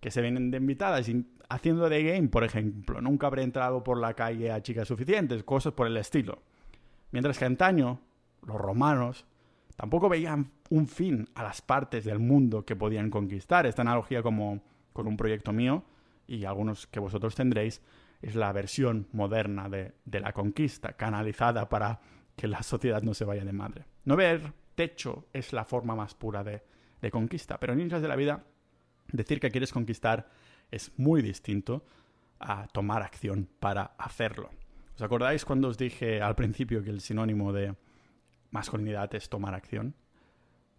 que 0.00 0.10
se 0.10 0.20
vienen 0.20 0.50
de 0.50 0.58
invitadas 0.58 1.08
haciendo 1.48 1.88
de 1.88 2.02
game, 2.02 2.26
por 2.26 2.42
ejemplo. 2.42 3.00
Nunca 3.00 3.28
habré 3.28 3.44
entrado 3.44 3.84
por 3.84 4.00
la 4.00 4.14
calle 4.14 4.50
a 4.50 4.60
chicas 4.62 4.88
suficientes, 4.88 5.44
cosas 5.44 5.74
por 5.74 5.86
el 5.86 5.96
estilo. 5.96 6.42
Mientras 7.12 7.38
que 7.38 7.44
antaño, 7.44 8.00
los 8.46 8.56
romanos 8.56 9.26
tampoco 9.76 10.08
veían 10.08 10.50
un 10.70 10.86
fin 10.86 11.28
a 11.34 11.42
las 11.42 11.62
partes 11.62 12.04
del 12.04 12.18
mundo 12.18 12.64
que 12.64 12.76
podían 12.76 13.10
conquistar. 13.10 13.66
Esta 13.66 13.82
analogía 13.82 14.22
como 14.22 14.62
con 14.92 15.06
un 15.06 15.16
proyecto 15.16 15.52
mío 15.52 15.84
y 16.26 16.44
algunos 16.44 16.86
que 16.86 17.00
vosotros 17.00 17.34
tendréis 17.34 17.80
es 18.22 18.34
la 18.34 18.52
versión 18.52 19.08
moderna 19.12 19.68
de, 19.68 19.92
la 20.04 20.32
conquista, 20.32 20.94
canalizada 20.94 21.68
para 21.68 22.00
que 22.36 22.48
la 22.48 22.62
sociedad 22.62 23.02
no 23.02 23.14
se 23.14 23.24
vaya 23.24 23.44
de 23.44 23.52
madre. 23.52 23.84
No 24.04 24.16
ver 24.16 24.52
techo 24.74 25.26
es 25.32 25.52
la 25.52 25.64
forma 25.64 25.94
más 25.94 26.14
pura 26.14 26.42
de, 26.42 26.62
de 27.02 27.10
conquista, 27.10 27.58
pero 27.58 27.72
en 27.72 27.80
Ninjas 27.80 28.02
de 28.02 28.08
la 28.08 28.16
Vida 28.16 28.44
Decir 29.12 29.40
que 29.40 29.50
quieres 29.50 29.72
conquistar 29.72 30.28
es 30.70 30.92
muy 30.96 31.22
distinto 31.22 31.84
a 32.40 32.66
tomar 32.68 33.02
acción 33.02 33.48
para 33.60 33.94
hacerlo. 33.98 34.50
¿Os 34.96 35.02
acordáis 35.02 35.44
cuando 35.44 35.68
os 35.68 35.78
dije 35.78 36.20
al 36.20 36.34
principio 36.34 36.82
que 36.82 36.90
el 36.90 37.00
sinónimo 37.00 37.52
de 37.52 37.74
masculinidad 38.54 39.12
es 39.16 39.28
tomar 39.28 39.52
acción? 39.52 39.94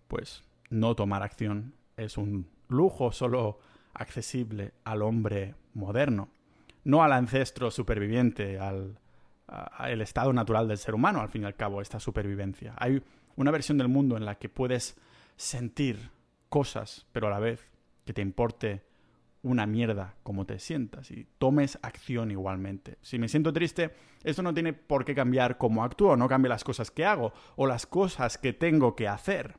Pues 0.08 0.46
no 0.70 0.96
tomar 0.96 1.24
acción 1.24 1.74
es 1.98 2.18
un 2.18 2.48
lujo 2.70 3.12
solo 3.12 3.60
accesible 3.94 4.72
al 4.86 5.02
hombre 5.02 5.56
moderno, 5.74 6.30
no 6.86 7.04
al 7.04 7.12
ancestro 7.12 7.70
superviviente, 7.72 8.60
al, 8.60 8.98
al 9.48 10.02
estado 10.02 10.32
natural 10.32 10.70
del 10.70 10.78
ser 10.78 10.96
humano, 10.96 11.20
al 11.20 11.28
fin 11.28 11.44
y 11.44 11.46
al 11.46 11.56
cabo, 11.56 11.82
esta 11.82 12.00
supervivencia. 12.00 12.74
Hay 12.78 13.04
una 13.36 13.52
versión 13.52 13.78
del 13.78 13.90
mundo 13.90 14.16
en 14.16 14.24
la 14.24 14.36
que 14.36 14.48
puedes 14.48 14.96
sentir 15.36 16.12
cosas, 16.48 17.06
pero 17.12 17.28
a 17.28 17.32
la 17.32 17.40
vez 17.40 17.70
que 18.06 18.14
te 18.14 18.22
importe 18.22 18.85
una 19.46 19.68
mierda 19.68 20.16
como 20.24 20.46
te 20.46 20.58
sientas 20.58 21.12
y 21.12 21.28
tomes 21.38 21.78
acción 21.84 22.32
igualmente. 22.32 22.98
Si 23.02 23.20
me 23.20 23.30
siento 23.30 23.54
triste, 23.54 23.94
esto 24.24 24.42
no 24.42 24.56
tiene 24.56 24.74
por 24.74 25.06
qué 25.06 25.14
cambiar 25.14 25.60
cómo 25.60 25.84
actúo, 25.84 26.18
no 26.18 26.28
cambia 26.28 26.50
las 26.50 26.64
cosas 26.64 26.90
que 26.90 27.06
hago 27.06 27.32
o 27.56 27.68
las 27.68 27.86
cosas 27.86 28.40
que 28.40 28.54
tengo 28.54 28.96
que 28.96 29.08
hacer. 29.08 29.58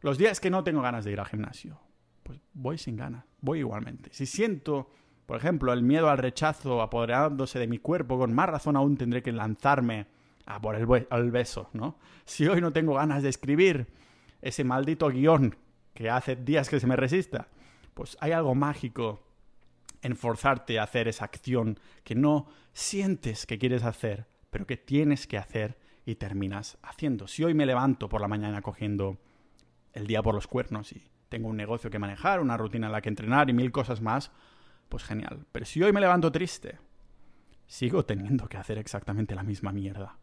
Los 0.00 0.16
días 0.16 0.40
que 0.40 0.48
no 0.48 0.64
tengo 0.64 0.80
ganas 0.80 1.04
de 1.04 1.12
ir 1.12 1.20
al 1.20 1.26
gimnasio, 1.26 1.78
pues 2.22 2.40
voy 2.54 2.78
sin 2.78 2.96
ganas, 2.96 3.26
voy 3.42 3.58
igualmente. 3.58 4.08
Si 4.14 4.24
siento, 4.24 4.88
por 5.26 5.36
ejemplo, 5.36 5.74
el 5.74 5.82
miedo 5.82 6.08
al 6.08 6.16
rechazo 6.16 6.80
apoderándose 6.80 7.58
de 7.58 7.66
mi 7.66 7.78
cuerpo, 7.78 8.16
con 8.16 8.32
más 8.32 8.48
razón 8.48 8.76
aún 8.76 8.96
tendré 8.96 9.22
que 9.22 9.30
lanzarme 9.30 10.06
a 10.46 10.58
por 10.58 10.74
el, 10.74 11.06
el 11.10 11.30
beso, 11.30 11.68
¿no? 11.74 11.98
Si 12.24 12.46
hoy 12.48 12.62
no 12.62 12.72
tengo 12.72 12.94
ganas 12.94 13.22
de 13.22 13.28
escribir 13.28 13.88
ese 14.40 14.64
maldito 14.64 15.10
guion 15.10 15.54
que 15.92 16.08
hace 16.08 16.34
días 16.34 16.70
que 16.70 16.80
se 16.80 16.86
me 16.86 16.96
resista, 16.96 17.48
pues 17.96 18.18
hay 18.20 18.32
algo 18.32 18.54
mágico 18.54 19.22
en 20.02 20.16
forzarte 20.16 20.78
a 20.78 20.82
hacer 20.82 21.08
esa 21.08 21.24
acción 21.24 21.80
que 22.04 22.14
no 22.14 22.46
sientes 22.74 23.46
que 23.46 23.58
quieres 23.58 23.84
hacer, 23.84 24.26
pero 24.50 24.66
que 24.66 24.76
tienes 24.76 25.26
que 25.26 25.38
hacer 25.38 25.78
y 26.04 26.16
terminas 26.16 26.76
haciendo. 26.82 27.26
Si 27.26 27.42
hoy 27.42 27.54
me 27.54 27.64
levanto 27.64 28.10
por 28.10 28.20
la 28.20 28.28
mañana 28.28 28.60
cogiendo 28.60 29.16
el 29.94 30.06
día 30.06 30.22
por 30.22 30.34
los 30.34 30.46
cuernos 30.46 30.92
y 30.92 31.08
tengo 31.30 31.48
un 31.48 31.56
negocio 31.56 31.88
que 31.88 31.98
manejar, 31.98 32.40
una 32.40 32.58
rutina 32.58 32.88
en 32.88 32.92
la 32.92 33.00
que 33.00 33.08
entrenar 33.08 33.48
y 33.48 33.54
mil 33.54 33.72
cosas 33.72 34.02
más, 34.02 34.30
pues 34.90 35.02
genial. 35.02 35.46
Pero 35.50 35.64
si 35.64 35.82
hoy 35.82 35.94
me 35.94 36.02
levanto 36.02 36.30
triste, 36.30 36.78
sigo 37.66 38.04
teniendo 38.04 38.46
que 38.46 38.58
hacer 38.58 38.76
exactamente 38.76 39.34
la 39.34 39.42
misma 39.42 39.72
mierda. 39.72 40.18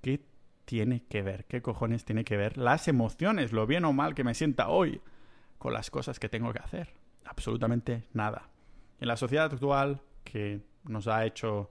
¿Qué 0.00 0.24
tiene 0.64 1.04
que 1.04 1.20
ver? 1.20 1.44
¿Qué 1.44 1.60
cojones 1.60 2.06
tiene 2.06 2.24
que 2.24 2.38
ver 2.38 2.56
las 2.56 2.88
emociones, 2.88 3.52
lo 3.52 3.66
bien 3.66 3.84
o 3.84 3.92
mal 3.92 4.14
que 4.14 4.24
me 4.24 4.32
sienta 4.32 4.70
hoy, 4.70 5.02
con 5.64 5.72
las 5.72 5.90
cosas 5.90 6.20
que 6.20 6.28
tengo 6.28 6.52
que 6.52 6.58
hacer? 6.58 6.92
Absolutamente 7.24 8.04
nada. 8.12 8.50
En 9.00 9.08
la 9.08 9.16
sociedad 9.16 9.50
actual, 9.50 10.02
que 10.22 10.60
nos 10.84 11.08
ha 11.08 11.24
hecho 11.24 11.70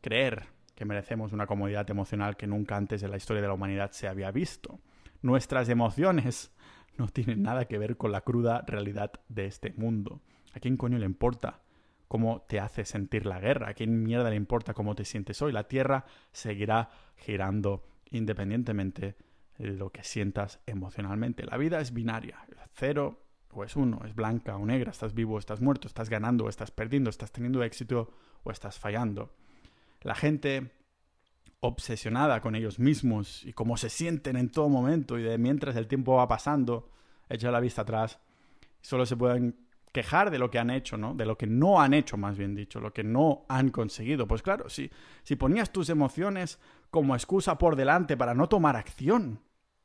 creer 0.00 0.44
que 0.76 0.84
merecemos 0.84 1.32
una 1.32 1.48
comodidad 1.48 1.90
emocional 1.90 2.36
que 2.36 2.46
nunca 2.46 2.76
antes 2.76 3.02
en 3.02 3.10
la 3.10 3.16
historia 3.16 3.42
de 3.42 3.48
la 3.48 3.54
humanidad 3.54 3.90
se 3.90 4.06
había 4.06 4.30
visto, 4.30 4.78
nuestras 5.22 5.68
emociones 5.68 6.52
no 6.96 7.08
tienen 7.08 7.42
nada 7.42 7.64
que 7.64 7.78
ver 7.78 7.96
con 7.96 8.12
la 8.12 8.20
cruda 8.20 8.62
realidad 8.64 9.10
de 9.28 9.46
este 9.46 9.72
mundo. 9.72 10.20
¿A 10.54 10.60
quién 10.60 10.76
coño 10.76 10.98
le 10.98 11.06
importa 11.06 11.62
cómo 12.06 12.42
te 12.42 12.60
hace 12.60 12.84
sentir 12.84 13.26
la 13.26 13.40
guerra? 13.40 13.70
¿A 13.70 13.74
quién 13.74 14.04
mierda 14.04 14.30
le 14.30 14.36
importa 14.36 14.72
cómo 14.72 14.94
te 14.94 15.04
sientes 15.04 15.42
hoy? 15.42 15.50
La 15.50 15.66
Tierra 15.66 16.04
seguirá 16.30 16.90
girando 17.16 17.82
independientemente 18.12 19.16
de 19.58 19.66
lo 19.72 19.90
que 19.90 20.04
sientas 20.04 20.60
emocionalmente. 20.64 21.44
La 21.44 21.56
vida 21.56 21.80
es 21.80 21.92
binaria, 21.92 22.46
cero 22.74 23.21
o 23.52 23.64
es 23.64 23.76
uno, 23.76 24.00
es 24.04 24.14
blanca 24.14 24.56
o 24.56 24.66
negra, 24.66 24.90
estás 24.90 25.14
vivo 25.14 25.34
o 25.34 25.38
estás 25.38 25.60
muerto, 25.60 25.86
estás 25.86 26.08
ganando 26.08 26.44
o 26.44 26.48
estás 26.48 26.70
perdiendo, 26.70 27.10
estás 27.10 27.30
teniendo 27.30 27.62
éxito 27.62 28.10
o 28.42 28.50
estás 28.50 28.78
fallando. 28.78 29.34
La 30.00 30.14
gente 30.14 30.72
obsesionada 31.60 32.40
con 32.40 32.56
ellos 32.56 32.78
mismos 32.78 33.44
y 33.44 33.52
cómo 33.52 33.76
se 33.76 33.88
sienten 33.88 34.36
en 34.36 34.50
todo 34.50 34.68
momento 34.68 35.18
y 35.18 35.22
de 35.22 35.38
mientras 35.38 35.76
el 35.76 35.86
tiempo 35.86 36.16
va 36.16 36.26
pasando, 36.26 36.90
echa 37.28 37.50
la 37.50 37.60
vista 37.60 37.82
atrás, 37.82 38.18
solo 38.80 39.06
se 39.06 39.16
pueden 39.16 39.56
quejar 39.92 40.30
de 40.30 40.38
lo 40.38 40.50
que 40.50 40.58
han 40.58 40.70
hecho, 40.70 40.96
¿no? 40.96 41.14
De 41.14 41.26
lo 41.26 41.36
que 41.36 41.46
no 41.46 41.80
han 41.80 41.94
hecho, 41.94 42.16
más 42.16 42.36
bien 42.36 42.54
dicho, 42.54 42.80
lo 42.80 42.92
que 42.92 43.04
no 43.04 43.44
han 43.48 43.70
conseguido. 43.70 44.26
Pues 44.26 44.42
claro, 44.42 44.68
si, 44.70 44.90
si 45.22 45.36
ponías 45.36 45.70
tus 45.70 45.90
emociones 45.90 46.58
como 46.90 47.14
excusa 47.14 47.58
por 47.58 47.76
delante 47.76 48.16
para 48.16 48.34
no 48.34 48.48
tomar 48.48 48.76
acción, 48.76 49.40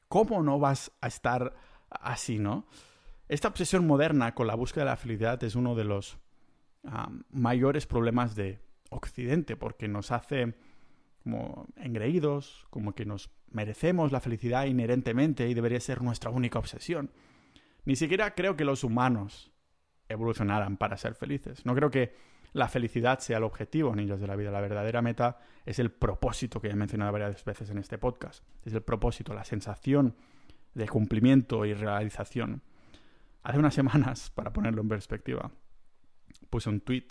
¿cómo 0.08 0.42
no 0.42 0.60
vas 0.60 0.92
a 1.02 1.08
estar 1.08 1.56
así, 1.90 2.40
no? 2.40 2.66
Esta 3.28 3.50
obsesión 3.50 3.86
moderna 3.86 4.34
con 4.34 4.48
la 4.48 4.56
búsqueda 4.56 4.86
de 4.86 4.92
la 4.92 4.98
felicidad 4.98 5.44
es 5.44 5.56
uno 5.56 5.76
de 5.76 5.84
los 5.84 6.18
mayores 7.30 7.86
problemas 7.86 8.36
de 8.36 8.62
Occidente, 8.90 9.58
porque 9.58 9.88
nos 9.90 10.12
hace 10.12 10.56
como 11.24 11.68
engreídos, 11.76 12.66
como 12.70 12.96
que 12.96 13.06
nos 13.06 13.30
merecemos 13.52 14.14
la 14.14 14.22
felicidad 14.22 14.66
inherentemente 14.66 15.50
y 15.50 15.54
debería 15.54 15.80
ser 15.82 16.02
nuestra 16.02 16.32
única 16.32 16.58
obsesión. 16.58 17.12
Ni 17.84 17.98
siquiera 17.98 18.34
creo 18.34 18.56
que 18.56 18.64
los 18.64 18.86
humanos 18.86 19.52
evolucionaran 20.08 20.78
para 20.78 20.96
ser 20.96 21.16
felices. 21.16 21.66
No 21.66 21.76
creo 21.76 21.92
que 21.92 22.14
la 22.54 22.70
felicidad 22.70 23.20
sea 23.20 23.38
el 23.38 23.44
objetivo, 23.44 23.94
niños 23.94 24.22
de 24.22 24.28
la 24.28 24.38
vida. 24.38 24.52
La 24.52 24.62
verdadera 24.62 25.02
meta 25.02 25.40
es 25.66 25.80
el 25.80 25.92
propósito 25.92 26.62
que 26.62 26.70
he 26.70 26.76
mencionado 26.76 27.12
varias 27.12 27.44
veces 27.44 27.70
en 27.70 27.78
este 27.78 27.98
podcast. 27.98 28.46
Es 28.64 28.74
el 28.74 28.82
propósito, 28.82 29.34
la 29.34 29.44
sensación 29.44 30.16
de 30.74 30.88
cumplimiento 30.88 31.66
y 31.66 31.74
realización. 31.74 32.62
Hace 33.48 33.60
unas 33.60 33.76
semanas, 33.76 34.30
para 34.36 34.52
ponerlo 34.52 34.82
en 34.82 34.90
perspectiva, 34.90 35.50
puse 36.50 36.68
un 36.70 36.82
tweet 36.82 37.08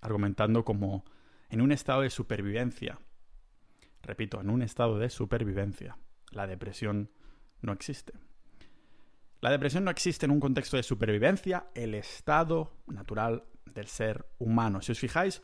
argumentando 0.00 0.64
como 0.64 1.04
en 1.50 1.60
un 1.60 1.70
estado 1.70 2.00
de 2.00 2.10
supervivencia, 2.10 2.98
repito, 4.02 4.40
en 4.40 4.50
un 4.50 4.62
estado 4.62 4.98
de 4.98 5.08
supervivencia, 5.08 5.96
la 6.32 6.48
depresión 6.48 7.12
no 7.62 7.70
existe. 7.72 8.12
La 9.40 9.52
depresión 9.52 9.84
no 9.84 9.92
existe 9.92 10.26
en 10.26 10.32
un 10.32 10.40
contexto 10.40 10.76
de 10.76 10.82
supervivencia, 10.82 11.68
el 11.76 11.94
estado 11.94 12.72
natural 12.88 13.44
del 13.66 13.86
ser 13.86 14.26
humano. 14.38 14.82
Si 14.82 14.90
os 14.90 14.98
fijáis, 14.98 15.42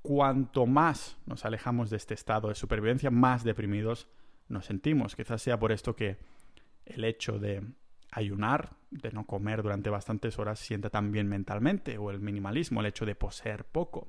cuanto 0.00 0.66
más 0.66 1.18
nos 1.26 1.44
alejamos 1.44 1.90
de 1.90 1.96
este 1.96 2.14
estado 2.14 2.50
de 2.50 2.54
supervivencia, 2.54 3.10
más 3.10 3.42
deprimidos 3.42 4.06
nos 4.46 4.66
sentimos. 4.66 5.16
Quizás 5.16 5.42
sea 5.42 5.58
por 5.58 5.72
esto 5.72 5.96
que 5.96 6.18
el 6.84 7.02
hecho 7.02 7.40
de 7.40 7.66
ayunar, 8.16 8.70
de 8.90 9.12
no 9.12 9.26
comer 9.26 9.62
durante 9.62 9.90
bastantes 9.90 10.38
horas, 10.38 10.58
sienta 10.58 10.88
tan 10.88 11.12
bien 11.12 11.28
mentalmente, 11.28 11.98
o 11.98 12.10
el 12.10 12.18
minimalismo, 12.18 12.80
el 12.80 12.86
hecho 12.86 13.04
de 13.04 13.14
poseer 13.14 13.66
poco, 13.66 14.08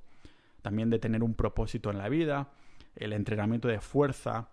también 0.62 0.90
de 0.90 0.98
tener 0.98 1.24
un 1.24 1.34
propósito 1.34 1.92
en 1.92 1.98
la 1.98 2.08
vida, 2.08 2.50
el 2.96 3.12
entrenamiento 3.12 3.68
de 3.68 3.82
fuerza, 3.82 4.50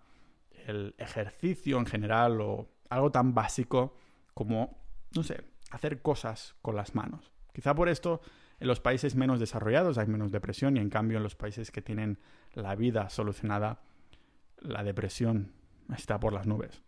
el 0.67 0.93
ejercicio 0.97 1.79
en 1.79 1.85
general 1.85 2.41
o 2.41 2.67
algo 2.89 3.11
tan 3.11 3.33
básico 3.33 3.95
como, 4.33 4.77
no 5.15 5.23
sé, 5.23 5.45
hacer 5.71 6.01
cosas 6.01 6.55
con 6.61 6.75
las 6.75 6.93
manos. 6.93 7.31
Quizá 7.53 7.73
por 7.73 7.87
esto 7.87 8.19
en 8.59 8.67
los 8.67 8.81
países 8.81 9.15
menos 9.15 9.39
desarrollados 9.39 9.97
hay 9.97 10.07
menos 10.07 10.33
depresión 10.33 10.75
y 10.75 10.81
en 10.81 10.89
cambio 10.89 11.17
en 11.17 11.23
los 11.23 11.35
países 11.35 11.71
que 11.71 11.81
tienen 11.81 12.19
la 12.53 12.75
vida 12.75 13.09
solucionada, 13.09 13.79
la 14.57 14.83
depresión 14.83 15.53
está 15.95 16.19
por 16.19 16.33
las 16.33 16.45
nubes. 16.45 16.81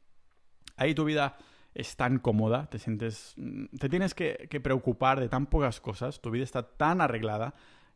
Ahí 0.75 0.93
tu 0.93 1.05
vida 1.05 1.37
es 1.77 1.95
tan 1.95 2.17
cómoda, 2.17 2.65
te 2.71 2.79
sientes. 2.79 3.35
te 3.77 3.87
tienes 3.87 4.15
que, 4.15 4.47
que, 4.49 4.59
preocupar 4.59 5.19
de 5.19 5.29
tan 5.29 5.45
pocas 5.45 5.79
cosas, 5.79 6.21
tu 6.21 6.31
vida 6.31 6.43
está 6.43 6.63
tan 6.63 7.01
arreglada, 7.01 7.53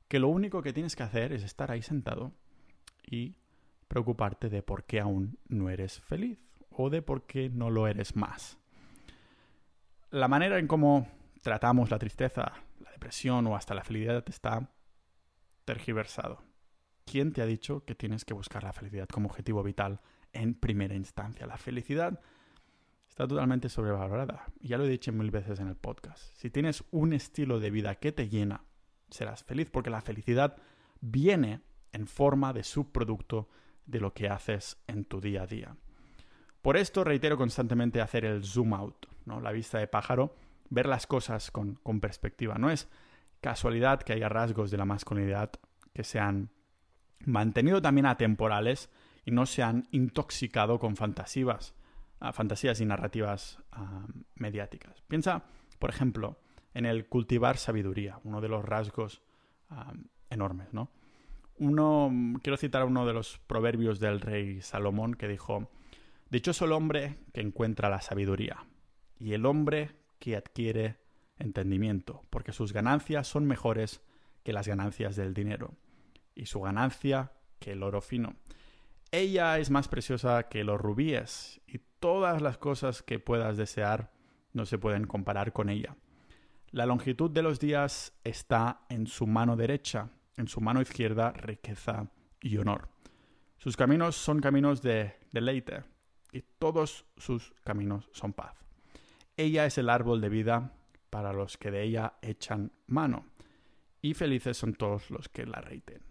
que 0.07 0.19
lo 0.19 0.27
único 0.27 0.61
que 0.61 0.71
tienes 0.71 0.95
que 0.95 1.01
hacer 1.01 1.33
es 1.33 1.41
estar 1.41 1.71
ahí 1.71 1.81
sentado 1.81 2.31
y 3.03 3.38
preocuparte 3.88 4.50
de 4.50 4.61
por 4.61 4.83
qué 4.83 5.00
aún 5.00 5.39
no 5.47 5.71
eres 5.71 6.00
feliz 6.00 6.38
o 6.69 6.91
de 6.91 7.01
por 7.01 7.25
qué 7.25 7.50
no 7.50 7.71
lo 7.71 7.88
eres 7.88 8.15
más. 8.15 8.59
La 10.11 10.27
manera 10.27 10.59
en 10.59 10.67
cómo 10.67 11.07
tratamos 11.41 11.89
la 11.89 11.97
tristeza, 11.97 12.53
la 12.81 12.91
depresión 12.91 13.47
o 13.47 13.55
hasta 13.55 13.73
la 13.73 13.83
felicidad 13.83 14.23
está 14.27 14.69
tergiversado. 15.65 16.43
¿Quién 17.03 17.33
te 17.33 17.41
ha 17.41 17.47
dicho 17.47 17.83
que 17.83 17.95
tienes 17.95 18.25
que 18.25 18.35
buscar 18.35 18.63
la 18.63 18.73
felicidad 18.73 19.07
como 19.09 19.27
objetivo 19.27 19.63
vital 19.63 20.01
en 20.33 20.53
primera 20.53 20.93
instancia? 20.93 21.47
La 21.47 21.57
felicidad 21.57 22.21
está 23.11 23.27
totalmente 23.27 23.67
sobrevalorada. 23.67 24.45
Ya 24.61 24.77
lo 24.77 24.85
he 24.85 24.89
dicho 24.89 25.11
mil 25.11 25.31
veces 25.31 25.59
en 25.59 25.67
el 25.67 25.75
podcast. 25.75 26.33
Si 26.37 26.49
tienes 26.49 26.85
un 26.91 27.11
estilo 27.11 27.59
de 27.59 27.69
vida 27.69 27.95
que 27.95 28.13
te 28.13 28.29
llena, 28.29 28.63
serás 29.09 29.43
feliz 29.43 29.69
porque 29.69 29.89
la 29.89 29.99
felicidad 29.99 30.55
viene 31.01 31.59
en 31.91 32.07
forma 32.07 32.53
de 32.53 32.63
subproducto 32.63 33.49
de 33.85 33.99
lo 33.99 34.13
que 34.13 34.29
haces 34.29 34.77
en 34.87 35.03
tu 35.03 35.19
día 35.19 35.43
a 35.43 35.47
día. 35.47 35.75
Por 36.61 36.77
esto 36.77 37.03
reitero 37.03 37.35
constantemente 37.35 37.99
hacer 37.99 38.23
el 38.23 38.45
zoom 38.45 38.73
out, 38.73 39.07
¿no? 39.25 39.41
la 39.41 39.51
vista 39.51 39.77
de 39.77 39.87
pájaro, 39.87 40.33
ver 40.69 40.85
las 40.85 41.05
cosas 41.05 41.51
con, 41.51 41.75
con 41.83 42.00
perspectiva. 42.00 42.55
No 42.57 42.69
es 42.69 42.87
casualidad 43.41 44.01
que 44.03 44.13
haya 44.13 44.29
rasgos 44.29 44.71
de 44.71 44.77
la 44.77 44.85
masculinidad 44.85 45.51
que 45.93 46.05
se 46.05 46.19
han 46.19 46.50
mantenido 47.25 47.81
también 47.81 48.05
atemporales 48.05 48.89
y 49.25 49.31
no 49.31 49.45
se 49.45 49.63
han 49.63 49.89
intoxicado 49.91 50.79
con 50.79 50.95
fantasías 50.95 51.75
fantasías 52.34 52.79
y 52.81 52.86
narrativas 52.86 53.60
mediáticas. 54.36 55.01
Piensa, 55.07 55.44
por 55.79 55.90
ejemplo, 55.90 56.40
en 56.74 56.86
el 56.86 57.07
cultivar 57.07 57.57
sabiduría, 57.57 58.20
uno 58.24 58.42
de 58.42 58.50
los 58.50 58.64
rasgos 58.64 59.22
enormes, 60.29 60.74
¿no? 60.74 60.90
Uno, 61.57 62.12
quiero 62.42 62.57
citar 62.57 62.86
uno 62.86 63.05
de 63.05 63.14
los 63.14 63.38
proverbios 63.46 64.00
del 64.00 64.20
rey 64.20 64.62
Salomón 64.62 65.14
que 65.14 65.27
dijo, 65.27 65.70
Dichoso 66.29 66.66
el 66.66 66.72
hombre 66.72 67.18
que 67.34 67.42
encuentra 67.42 67.90
la 67.90 68.01
sabiduría 68.01 68.66
y 69.20 69.34
el 69.34 69.46
hombre 69.46 69.92
que 70.18 70.38
adquiere 70.38 70.98
entendimiento, 71.38 72.24
porque 72.29 72.53
sus 72.53 72.72
ganancias 72.72 73.27
son 73.27 73.46
mejores 73.46 74.01
que 74.44 74.53
las 74.53 74.68
ganancias 74.68 75.16
del 75.16 75.34
dinero 75.34 75.75
y 76.34 76.46
su 76.46 76.62
ganancia 76.62 77.34
que 77.60 77.74
el 77.74 77.84
oro 77.84 78.01
fino. 78.01 78.36
Ella 79.12 79.60
es 79.60 79.70
más 79.70 79.90
preciosa 79.90 80.44
que 80.44 80.64
los 80.64 80.79
rubíes 80.79 81.60
y 81.68 81.81
todas 82.01 82.42
las 82.42 82.57
cosas 82.57 83.03
que 83.03 83.20
puedas 83.20 83.55
desear 83.55 84.11
no 84.51 84.66
se 84.66 84.77
pueden 84.77 85.07
comparar 85.07 85.53
con 85.53 85.70
ella. 85.70 85.96
La 86.72 86.85
longitud 86.85 87.31
de 87.31 87.44
los 87.44 87.59
días 87.59 88.14
está 88.24 88.81
en 88.90 89.07
su 89.07 89.27
mano 89.27 89.55
derecha, 89.55 90.09
en 90.35 90.48
su 90.48 90.59
mano 90.59 90.81
izquierda 90.81 91.31
riqueza 91.31 92.11
y 92.42 92.57
honor. 92.57 92.90
Sus 93.57 93.77
caminos 93.77 94.16
son 94.16 94.42
caminos 94.42 94.81
de 94.81 95.14
deleite 95.31 95.83
y 96.31 96.42
todos 96.42 97.05
sus 97.18 97.53
caminos 97.64 98.09
son 98.11 98.33
paz. 98.33 98.57
Ella 99.37 99.66
es 99.66 99.77
el 99.77 99.90
árbol 99.90 100.20
de 100.22 100.29
vida 100.29 100.74
para 101.09 101.33
los 101.33 101.57
que 101.57 101.72
de 101.72 101.83
ella 101.83 102.16
echan 102.22 102.72
mano 102.87 103.25
y 104.01 104.16
felices 104.16 104.57
son 104.57 104.74
todos 104.74 105.11
los 105.11 105.29
que 105.29 105.46
la 105.46 105.61
reiten. 105.61 106.01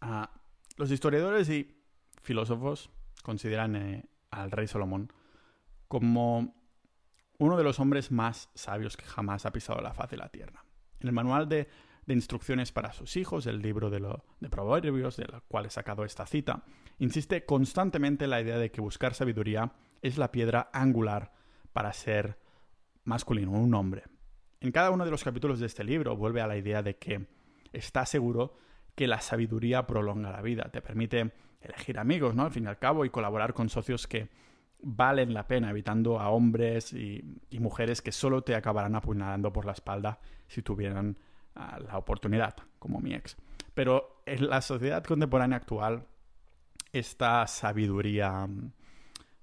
Ah, 0.00 0.30
los 0.76 0.90
historiadores 0.90 1.48
y 1.50 1.76
filósofos 2.22 2.90
consideran 3.22 3.76
eh, 3.76 4.09
al 4.30 4.50
rey 4.50 4.66
Salomón 4.66 5.12
como 5.88 6.54
uno 7.38 7.56
de 7.56 7.64
los 7.64 7.80
hombres 7.80 8.12
más 8.12 8.50
sabios 8.54 8.96
que 8.96 9.04
jamás 9.04 9.46
ha 9.46 9.52
pisado 9.52 9.80
la 9.80 9.94
faz 9.94 10.10
de 10.10 10.18
la 10.18 10.28
tierra. 10.28 10.64
En 11.00 11.08
el 11.08 11.14
manual 11.14 11.48
de, 11.48 11.68
instrucciones 12.06 12.72
para 12.72 12.92
sus 12.92 13.16
hijos, 13.16 13.46
el 13.46 13.62
libro 13.62 13.88
de, 13.88 14.00
lo, 14.00 14.24
de 14.40 14.50
Proverbios, 14.50 15.16
del 15.16 15.32
cual 15.48 15.66
he 15.66 15.70
sacado 15.70 16.04
esta 16.04 16.26
cita, 16.26 16.64
insiste 16.98 17.44
constantemente 17.44 18.24
en 18.24 18.30
la 18.30 18.40
idea 18.40 18.58
de 18.58 18.70
que 18.70 18.80
buscar 18.80 19.14
sabiduría 19.14 19.72
es 20.02 20.18
la 20.18 20.32
piedra 20.32 20.70
angular 20.72 21.32
para 21.72 21.92
ser 21.92 22.38
masculino, 23.04 23.52
un 23.52 23.74
hombre. 23.74 24.04
En 24.60 24.72
cada 24.72 24.90
uno 24.90 25.04
de 25.04 25.10
los 25.10 25.24
capítulos 25.24 25.60
de 25.60 25.66
este 25.66 25.84
libro 25.84 26.16
vuelve 26.16 26.40
a 26.40 26.46
la 26.46 26.56
idea 26.56 26.82
de 26.82 26.96
que 26.96 27.26
está 27.72 28.04
seguro 28.06 28.54
que 28.94 29.06
la 29.06 29.20
sabiduría 29.20 29.86
prolonga 29.86 30.32
la 30.32 30.42
vida, 30.42 30.68
te 30.70 30.82
permite 30.82 31.32
elegir 31.60 31.98
amigos, 31.98 32.34
¿no? 32.34 32.44
Al 32.44 32.50
fin 32.50 32.64
y 32.64 32.66
al 32.68 32.78
cabo, 32.78 33.04
y 33.04 33.10
colaborar 33.10 33.54
con 33.54 33.68
socios 33.68 34.06
que 34.06 34.28
valen 34.82 35.34
la 35.34 35.46
pena, 35.46 35.70
evitando 35.70 36.18
a 36.18 36.30
hombres 36.30 36.92
y, 36.92 37.22
mujeres 37.58 38.00
que 38.00 38.12
solo 38.12 38.42
te 38.42 38.54
acabarán 38.54 38.94
apuñalando 38.94 39.52
por 39.52 39.66
la 39.66 39.72
espalda 39.72 40.18
si 40.48 40.62
tuvieran 40.62 41.18
ah, 41.54 41.78
la 41.78 41.98
oportunidad, 41.98 42.56
como 42.78 43.00
mi 43.00 43.14
ex. 43.14 43.36
Pero 43.74 44.22
en 44.24 44.48
la 44.48 44.62
sociedad 44.62 45.04
contemporánea 45.04 45.58
actual, 45.58 46.06
esta 46.92 47.46
sabiduría 47.46 48.48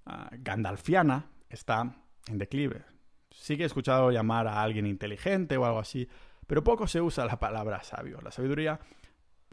ah, 0.06 0.30
gandalfiana 0.32 1.27
está 1.49 1.95
en 2.27 2.38
declive. 2.38 2.84
Sí 3.30 3.56
que 3.56 3.63
he 3.63 3.65
escuchado 3.67 4.10
llamar 4.12 4.47
a 4.47 4.62
alguien 4.62 4.88
inteligente 4.88 5.58
o 5.58 5.65
algo 5.65 5.80
así, 5.80 6.10
pero 6.47 6.63
poco 6.63 6.88
se 6.88 7.01
usa 7.01 7.25
la 7.25 7.38
palabra 7.38 7.84
sabio. 7.84 8.19
La 8.21 8.32
sabiduría 8.32 8.80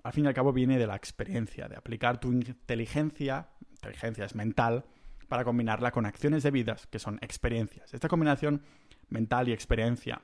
al 0.05 0.12
fin 0.12 0.27
y 0.27 0.29
al 0.29 0.35
cabo 0.35 0.53
viene 0.53 0.79
de 0.79 0.87
la 0.87 0.97
experiencia, 0.97 1.67
de 1.67 1.77
aplicar 1.77 2.21
tu 2.21 2.31
inteligencia, 2.31 3.49
inteligencia 3.71 4.27
es 4.27 4.35
mental, 4.35 4.85
para 5.29 5.45
combinarla 5.45 5.90
con 5.90 6.05
acciones 6.05 6.43
de 6.43 6.51
vidas, 6.51 6.87
que 6.87 6.99
son 6.99 7.19
experiencias. 7.23 7.93
Esta 7.95 8.09
combinación 8.09 8.62
mental 9.09 9.49
y 9.49 9.53
experiencia 9.53 10.21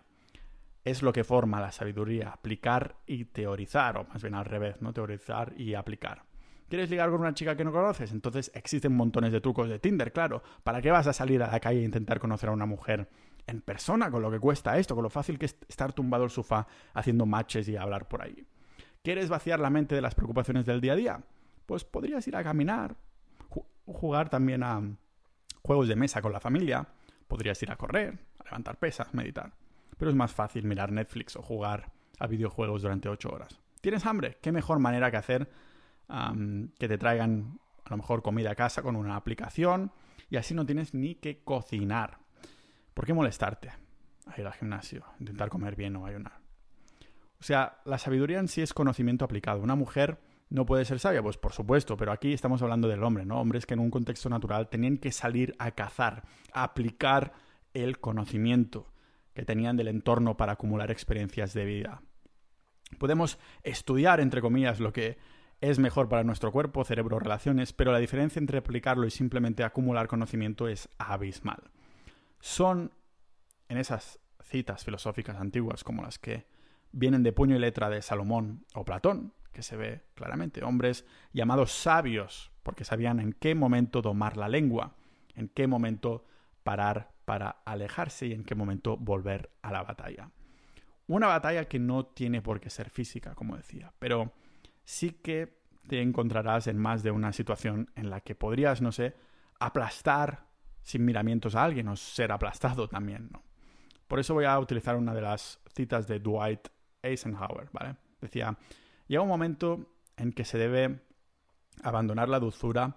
es 0.84 1.02
lo 1.02 1.14
que 1.14 1.24
forma 1.24 1.60
la 1.60 1.72
sabiduría, 1.72 2.28
aplicar 2.28 2.96
y 3.06 3.24
teorizar, 3.24 3.96
o 3.96 4.04
más 4.04 4.22
bien 4.22 4.34
al 4.34 4.44
revés, 4.44 4.82
¿no? 4.82 4.92
Teorizar 4.92 5.54
y 5.56 5.74
aplicar. 5.74 6.24
¿Quieres 6.68 6.90
ligar 6.90 7.10
con 7.10 7.20
una 7.20 7.32
chica 7.32 7.56
que 7.56 7.64
no 7.64 7.72
conoces? 7.72 8.12
Entonces 8.12 8.52
existen 8.54 8.94
montones 8.94 9.32
de 9.32 9.40
trucos 9.40 9.68
de 9.68 9.78
Tinder, 9.78 10.12
claro. 10.12 10.42
¿Para 10.62 10.82
qué 10.82 10.90
vas 10.90 11.06
a 11.06 11.14
salir 11.14 11.42
a 11.42 11.50
la 11.50 11.58
calle 11.58 11.80
e 11.80 11.84
intentar 11.84 12.20
conocer 12.20 12.50
a 12.50 12.52
una 12.52 12.66
mujer 12.66 13.08
en 13.46 13.62
persona, 13.62 14.10
con 14.10 14.20
lo 14.20 14.30
que 14.30 14.38
cuesta 14.38 14.78
esto, 14.78 14.94
con 14.94 15.04
lo 15.04 15.10
fácil 15.10 15.38
que 15.38 15.46
es 15.46 15.56
estar 15.68 15.94
tumbado 15.94 16.24
al 16.24 16.30
sofá 16.30 16.66
haciendo 16.92 17.24
matches 17.24 17.66
y 17.66 17.76
hablar 17.76 18.06
por 18.06 18.22
ahí? 18.22 18.46
¿Quieres 19.02 19.30
vaciar 19.30 19.60
la 19.60 19.70
mente 19.70 19.94
de 19.94 20.02
las 20.02 20.14
preocupaciones 20.14 20.66
del 20.66 20.82
día 20.82 20.92
a 20.92 20.96
día? 20.96 21.20
Pues 21.64 21.84
podrías 21.84 22.26
ir 22.28 22.36
a 22.36 22.44
caminar, 22.44 22.96
jugar 23.86 24.28
también 24.28 24.62
a 24.62 24.82
juegos 25.62 25.88
de 25.88 25.96
mesa 25.96 26.20
con 26.20 26.32
la 26.32 26.40
familia, 26.40 26.86
podrías 27.26 27.62
ir 27.62 27.70
a 27.70 27.76
correr, 27.76 28.18
a 28.38 28.44
levantar 28.44 28.78
pesas, 28.78 29.14
meditar. 29.14 29.54
Pero 29.96 30.10
es 30.10 30.16
más 30.16 30.32
fácil 30.32 30.64
mirar 30.64 30.92
Netflix 30.92 31.36
o 31.36 31.42
jugar 31.42 31.92
a 32.18 32.26
videojuegos 32.26 32.82
durante 32.82 33.08
ocho 33.08 33.30
horas. 33.30 33.58
¿Tienes 33.80 34.04
hambre? 34.04 34.36
¿Qué 34.42 34.52
mejor 34.52 34.78
manera 34.80 35.10
que 35.10 35.16
hacer 35.16 35.48
que 36.78 36.88
te 36.88 36.98
traigan 36.98 37.58
a 37.84 37.90
lo 37.90 37.96
mejor 37.96 38.22
comida 38.22 38.50
a 38.50 38.54
casa 38.54 38.82
con 38.82 38.96
una 38.96 39.16
aplicación 39.16 39.92
y 40.28 40.36
así 40.36 40.54
no 40.54 40.66
tienes 40.66 40.92
ni 40.92 41.14
que 41.14 41.42
cocinar. 41.42 42.18
¿Por 42.94 43.06
qué 43.06 43.14
molestarte? 43.14 43.70
A 44.26 44.40
ir 44.40 44.46
al 44.46 44.52
gimnasio, 44.52 45.04
intentar 45.18 45.48
comer 45.48 45.74
bien 45.74 45.96
o 45.96 46.06
ayunar. 46.06 46.39
O 47.40 47.44
sea, 47.44 47.80
la 47.84 47.98
sabiduría 47.98 48.38
en 48.38 48.48
sí 48.48 48.60
es 48.60 48.74
conocimiento 48.74 49.24
aplicado. 49.24 49.60
Una 49.60 49.74
mujer 49.74 50.20
no 50.50 50.66
puede 50.66 50.84
ser 50.84 50.98
sabia, 50.98 51.22
pues 51.22 51.38
por 51.38 51.52
supuesto, 51.52 51.96
pero 51.96 52.12
aquí 52.12 52.32
estamos 52.32 52.60
hablando 52.60 52.88
del 52.88 53.02
hombre, 53.02 53.24
¿no? 53.24 53.40
Hombres 53.40 53.66
que 53.66 53.74
en 53.74 53.80
un 53.80 53.90
contexto 53.90 54.28
natural 54.28 54.68
tenían 54.68 54.98
que 54.98 55.12
salir 55.12 55.54
a 55.58 55.70
cazar, 55.70 56.24
a 56.52 56.64
aplicar 56.64 57.32
el 57.72 57.98
conocimiento 58.00 58.92
que 59.32 59.44
tenían 59.44 59.76
del 59.76 59.88
entorno 59.88 60.36
para 60.36 60.52
acumular 60.52 60.90
experiencias 60.90 61.54
de 61.54 61.64
vida. 61.64 62.02
Podemos 62.98 63.38
estudiar, 63.62 64.20
entre 64.20 64.40
comillas, 64.40 64.80
lo 64.80 64.92
que 64.92 65.18
es 65.60 65.78
mejor 65.78 66.08
para 66.08 66.24
nuestro 66.24 66.50
cuerpo, 66.50 66.84
cerebro, 66.84 67.20
relaciones, 67.20 67.72
pero 67.72 67.92
la 67.92 67.98
diferencia 67.98 68.40
entre 68.40 68.58
aplicarlo 68.58 69.06
y 69.06 69.10
simplemente 69.10 69.62
acumular 69.62 70.08
conocimiento 70.08 70.68
es 70.68 70.88
abismal. 70.98 71.70
Son 72.40 72.92
en 73.68 73.78
esas 73.78 74.18
citas 74.42 74.84
filosóficas 74.84 75.36
antiguas 75.36 75.84
como 75.84 76.02
las 76.02 76.18
que 76.18 76.49
vienen 76.92 77.22
de 77.22 77.32
puño 77.32 77.56
y 77.56 77.58
letra 77.58 77.88
de 77.90 78.02
Salomón 78.02 78.64
o 78.74 78.84
Platón, 78.84 79.32
que 79.52 79.62
se 79.62 79.76
ve 79.76 80.02
claramente, 80.14 80.62
hombres 80.64 81.04
llamados 81.32 81.72
sabios, 81.72 82.50
porque 82.62 82.84
sabían 82.84 83.20
en 83.20 83.32
qué 83.32 83.54
momento 83.54 84.02
domar 84.02 84.36
la 84.36 84.48
lengua, 84.48 84.96
en 85.34 85.48
qué 85.48 85.66
momento 85.66 86.24
parar 86.62 87.12
para 87.24 87.62
alejarse 87.64 88.26
y 88.26 88.32
en 88.32 88.44
qué 88.44 88.54
momento 88.54 88.96
volver 88.96 89.50
a 89.62 89.72
la 89.72 89.82
batalla. 89.82 90.30
Una 91.06 91.26
batalla 91.26 91.66
que 91.66 91.78
no 91.78 92.06
tiene 92.06 92.42
por 92.42 92.60
qué 92.60 92.70
ser 92.70 92.90
física, 92.90 93.34
como 93.34 93.56
decía, 93.56 93.92
pero 93.98 94.32
sí 94.84 95.10
que 95.10 95.60
te 95.88 96.02
encontrarás 96.02 96.66
en 96.66 96.78
más 96.78 97.02
de 97.02 97.10
una 97.10 97.32
situación 97.32 97.90
en 97.96 98.10
la 98.10 98.20
que 98.20 98.34
podrías, 98.34 98.80
no 98.80 98.92
sé, 98.92 99.16
aplastar 99.58 100.46
sin 100.82 101.04
miramientos 101.04 101.54
a 101.54 101.64
alguien 101.64 101.88
o 101.88 101.96
ser 101.96 102.32
aplastado 102.32 102.88
también, 102.88 103.28
¿no? 103.32 103.42
Por 104.06 104.18
eso 104.18 104.34
voy 104.34 104.44
a 104.44 104.58
utilizar 104.58 104.96
una 104.96 105.14
de 105.14 105.20
las 105.20 105.60
citas 105.72 106.08
de 106.08 106.18
Dwight 106.18 106.68
Eisenhower, 107.02 107.68
¿vale? 107.72 107.96
Decía, 108.20 108.56
llega 109.06 109.22
un 109.22 109.28
momento 109.28 109.94
en 110.16 110.32
que 110.32 110.44
se 110.44 110.58
debe 110.58 111.00
abandonar 111.82 112.28
la 112.28 112.40
dulzura 112.40 112.96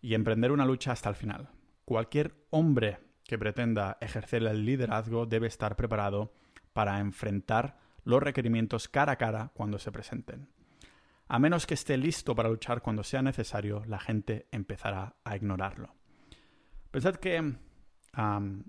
y 0.00 0.14
emprender 0.14 0.52
una 0.52 0.64
lucha 0.64 0.92
hasta 0.92 1.08
el 1.08 1.16
final. 1.16 1.48
Cualquier 1.84 2.34
hombre 2.50 2.98
que 3.24 3.38
pretenda 3.38 3.98
ejercer 4.00 4.42
el 4.44 4.64
liderazgo 4.64 5.26
debe 5.26 5.46
estar 5.46 5.76
preparado 5.76 6.32
para 6.72 6.98
enfrentar 6.98 7.78
los 8.04 8.22
requerimientos 8.22 8.88
cara 8.88 9.12
a 9.12 9.16
cara 9.16 9.50
cuando 9.54 9.78
se 9.78 9.92
presenten. 9.92 10.48
A 11.28 11.38
menos 11.38 11.66
que 11.66 11.74
esté 11.74 11.96
listo 11.96 12.34
para 12.34 12.48
luchar 12.48 12.82
cuando 12.82 13.04
sea 13.04 13.22
necesario, 13.22 13.84
la 13.86 14.00
gente 14.00 14.48
empezará 14.50 15.14
a 15.22 15.36
ignorarlo. 15.36 15.94
Pensad 16.90 17.16
que 17.16 17.40
um, 18.18 18.64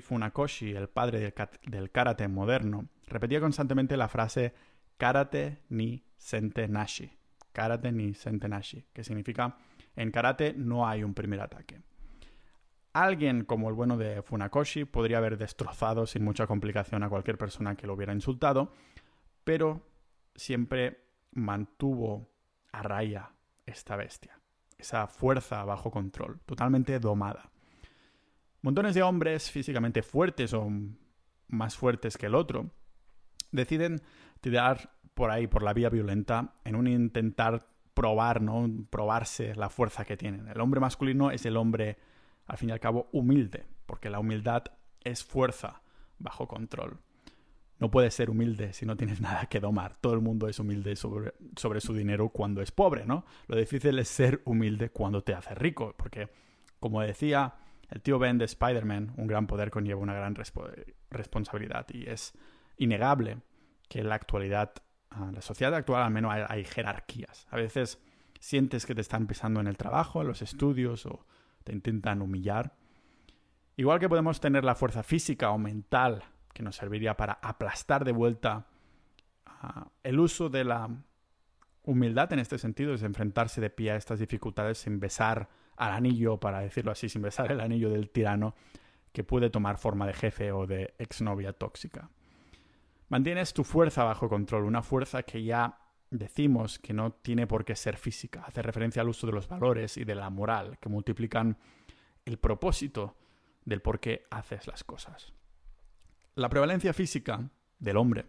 Funakoshi, 0.00 0.74
el 0.74 0.88
padre 0.88 1.34
del 1.66 1.90
karate 1.90 2.28
moderno, 2.28 2.88
repetía 3.06 3.40
constantemente 3.40 3.96
la 3.96 4.08
frase 4.08 4.54
karate 4.96 5.62
ni 5.68 6.04
sente 6.16 6.68
nashi. 6.68 7.10
Karate 7.52 7.92
ni 7.92 8.14
sente 8.14 8.48
nashi, 8.48 8.86
que 8.92 9.04
significa 9.04 9.56
en 9.94 10.10
karate 10.10 10.54
no 10.54 10.86
hay 10.86 11.02
un 11.02 11.14
primer 11.14 11.40
ataque. 11.40 11.80
Alguien 12.92 13.44
como 13.44 13.68
el 13.68 13.74
bueno 13.74 13.96
de 13.96 14.22
Funakoshi 14.22 14.84
podría 14.84 15.18
haber 15.18 15.36
destrozado 15.36 16.06
sin 16.06 16.24
mucha 16.24 16.46
complicación 16.46 17.02
a 17.02 17.08
cualquier 17.08 17.38
persona 17.38 17.74
que 17.76 17.86
lo 17.86 17.94
hubiera 17.94 18.12
insultado, 18.12 18.72
pero 19.44 19.86
siempre 20.34 21.04
mantuvo 21.32 22.30
a 22.72 22.82
raya 22.82 23.30
esta 23.66 23.96
bestia, 23.96 24.38
esa 24.78 25.06
fuerza 25.06 25.64
bajo 25.64 25.90
control, 25.90 26.40
totalmente 26.46 26.98
domada. 26.98 27.50
Montones 28.62 28.94
de 28.94 29.02
hombres 29.02 29.50
físicamente 29.50 30.02
fuertes 30.02 30.52
o 30.54 30.68
más 31.48 31.76
fuertes 31.76 32.16
que 32.16 32.26
el 32.26 32.34
otro 32.34 32.70
deciden 33.56 34.00
tirar 34.40 34.90
por 35.14 35.30
ahí, 35.30 35.46
por 35.46 35.62
la 35.62 35.72
vía 35.72 35.88
violenta, 35.88 36.54
en 36.64 36.76
un 36.76 36.86
intentar 36.86 37.66
probar, 37.94 38.42
¿no? 38.42 38.68
Probarse 38.90 39.54
la 39.54 39.70
fuerza 39.70 40.04
que 40.04 40.16
tienen. 40.16 40.48
El 40.48 40.60
hombre 40.60 40.80
masculino 40.80 41.30
es 41.30 41.46
el 41.46 41.56
hombre, 41.56 41.98
al 42.46 42.58
fin 42.58 42.68
y 42.68 42.72
al 42.72 42.80
cabo, 42.80 43.08
humilde, 43.12 43.66
porque 43.86 44.10
la 44.10 44.20
humildad 44.20 44.64
es 45.02 45.24
fuerza 45.24 45.82
bajo 46.18 46.46
control 46.46 47.00
no 47.78 47.90
puedes 47.90 48.14
ser 48.14 48.30
humilde 48.30 48.72
si 48.72 48.86
no 48.86 48.96
tienes 48.96 49.20
nada 49.20 49.46
que 49.46 49.60
domar. 49.60 49.96
Todo 50.00 50.14
el 50.14 50.20
mundo 50.20 50.48
es 50.48 50.58
humilde 50.58 50.96
sobre, 50.96 51.34
sobre, 51.56 51.80
su 51.80 51.94
dinero 51.94 52.28
cuando 52.30 52.62
es 52.62 52.70
pobre, 52.70 53.06
¿no? 53.06 53.24
Lo 53.48 53.56
difícil 53.56 53.98
es 53.98 54.08
ser 54.08 54.42
humilde 54.44 54.90
cuando 54.90 55.22
te 55.22 55.34
haces 55.34 55.56
rico, 55.58 55.94
porque, 55.96 56.28
como 56.80 57.00
decía 57.00 57.54
el 57.90 58.00
tío 58.00 58.18
Ben 58.18 58.38
de 58.38 58.46
Spider-Man, 58.46 59.14
un 59.16 59.26
gran 59.26 59.46
poder 59.46 59.70
conlleva 59.70 60.00
una 60.00 60.14
gran 60.14 60.36
responsabilidad 61.10 61.86
y 61.92 62.08
es 62.08 62.34
innegable 62.76 63.38
que 63.88 64.00
en 64.00 64.08
la 64.08 64.14
actualidad, 64.16 64.72
en 65.14 65.34
la 65.34 65.42
sociedad 65.42 65.74
actual 65.74 66.02
al 66.02 66.10
menos 66.10 66.32
hay, 66.32 66.44
hay 66.48 66.64
jerarquías. 66.64 67.46
A 67.50 67.56
veces 67.56 68.00
sientes 68.40 68.86
que 68.86 68.94
te 68.94 69.00
están 69.00 69.26
pisando 69.26 69.60
en 69.60 69.66
el 69.66 69.76
trabajo, 69.76 70.20
en 70.20 70.28
los 70.28 70.42
estudios 70.42 71.06
o 71.06 71.26
te 71.64 71.72
intentan 71.72 72.22
humillar. 72.22 72.76
Igual 73.76 74.00
que 74.00 74.08
podemos 74.08 74.40
tener 74.40 74.64
la 74.64 74.74
fuerza 74.74 75.02
física 75.02 75.50
o 75.50 75.58
mental 75.58 76.24
que 76.52 76.62
nos 76.62 76.76
serviría 76.76 77.16
para 77.16 77.34
aplastar 77.34 78.04
de 78.04 78.12
vuelta 78.12 78.66
ah, 79.44 79.88
el 80.02 80.18
uso 80.18 80.48
de 80.48 80.64
la 80.64 80.88
humildad 81.82 82.32
en 82.32 82.38
este 82.38 82.58
sentido 82.58 82.94
es 82.94 83.02
enfrentarse 83.02 83.60
de 83.60 83.70
pie 83.70 83.92
a 83.92 83.96
estas 83.96 84.18
dificultades 84.18 84.78
sin 84.78 84.98
besar 84.98 85.48
al 85.76 85.92
anillo, 85.92 86.38
para 86.38 86.60
decirlo 86.60 86.90
así, 86.90 87.08
sin 87.08 87.22
besar 87.22 87.52
el 87.52 87.60
anillo 87.60 87.90
del 87.90 88.10
tirano 88.10 88.54
que 89.12 89.24
puede 89.24 89.50
tomar 89.50 89.78
forma 89.78 90.06
de 90.06 90.14
jefe 90.14 90.52
o 90.52 90.66
de 90.66 90.94
exnovia 90.98 91.52
tóxica. 91.52 92.10
Mantienes 93.08 93.54
tu 93.54 93.62
fuerza 93.62 94.04
bajo 94.04 94.28
control, 94.28 94.64
una 94.64 94.82
fuerza 94.82 95.22
que 95.22 95.42
ya 95.44 95.78
decimos 96.10 96.78
que 96.78 96.92
no 96.92 97.12
tiene 97.12 97.46
por 97.46 97.64
qué 97.64 97.76
ser 97.76 97.96
física, 97.96 98.44
hace 98.46 98.62
referencia 98.62 99.02
al 99.02 99.08
uso 99.08 99.26
de 99.26 99.32
los 99.32 99.48
valores 99.48 99.96
y 99.96 100.04
de 100.04 100.14
la 100.14 100.30
moral 100.30 100.78
que 100.80 100.88
multiplican 100.88 101.56
el 102.24 102.38
propósito 102.38 103.16
del 103.64 103.82
por 103.82 104.00
qué 104.00 104.26
haces 104.30 104.66
las 104.66 104.84
cosas. 104.84 105.32
La 106.34 106.48
prevalencia 106.48 106.92
física 106.92 107.48
del 107.78 107.96
hombre 107.96 108.26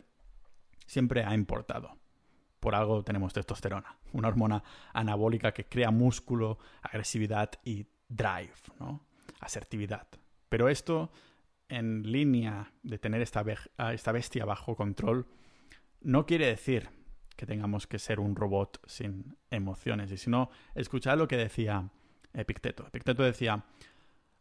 siempre 0.86 1.24
ha 1.24 1.34
importado. 1.34 1.98
Por 2.60 2.74
algo 2.74 3.04
tenemos 3.04 3.34
testosterona, 3.34 3.98
una 4.14 4.28
hormona 4.28 4.64
anabólica 4.94 5.54
que 5.54 5.66
crea 5.66 5.92
músculo, 5.92 6.58
agresividad 6.82 7.52
y 7.64 7.86
drive, 8.08 8.54
¿no? 8.80 9.06
Asertividad. 9.40 10.08
Pero 10.50 10.70
esto, 10.70 11.12
en 11.70 12.04
línea 12.12 12.74
de 12.84 12.98
tener 12.98 13.22
esta, 13.22 13.44
esta 13.92 14.12
bestia 14.12 14.46
bajo 14.46 14.76
control, 14.76 15.28
no 16.02 16.26
quiere 16.26 16.48
decir 16.48 16.90
que 17.36 17.46
tengamos 17.46 17.88
que 17.88 18.00
ser 18.00 18.20
un 18.20 18.36
robot 18.36 18.82
sin 18.88 19.38
emociones. 19.52 20.12
Y 20.12 20.18
si 20.18 20.30
no, 20.30 20.50
escuchad 20.76 21.18
lo 21.18 21.28
que 21.28 21.38
decía 21.38 21.90
Epicteto. 22.34 22.86
Epicteto 22.88 23.24
decía, 23.24 23.66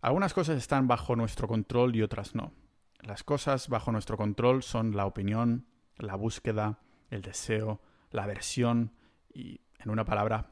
algunas 0.01 0.35
cosas 0.35 0.59
están 0.59 0.87
bajo 0.87 1.17
nuestro 1.17 1.49
control 1.49 1.97
y 1.97 2.03
otras 2.03 2.35
no. 2.35 2.53
Las 3.01 3.23
cosas 3.23 3.69
bajo 3.69 3.93
nuestro 3.93 4.17
control 4.17 4.63
son 4.63 4.97
la 4.97 5.07
opinión, 5.07 5.67
la 5.97 6.17
búsqueda, 6.17 6.81
el 7.11 7.23
deseo, 7.23 7.81
la 8.11 8.25
aversión 8.25 8.93
y, 9.33 9.61
en 9.79 9.91
una 9.91 10.05
palabra, 10.05 10.51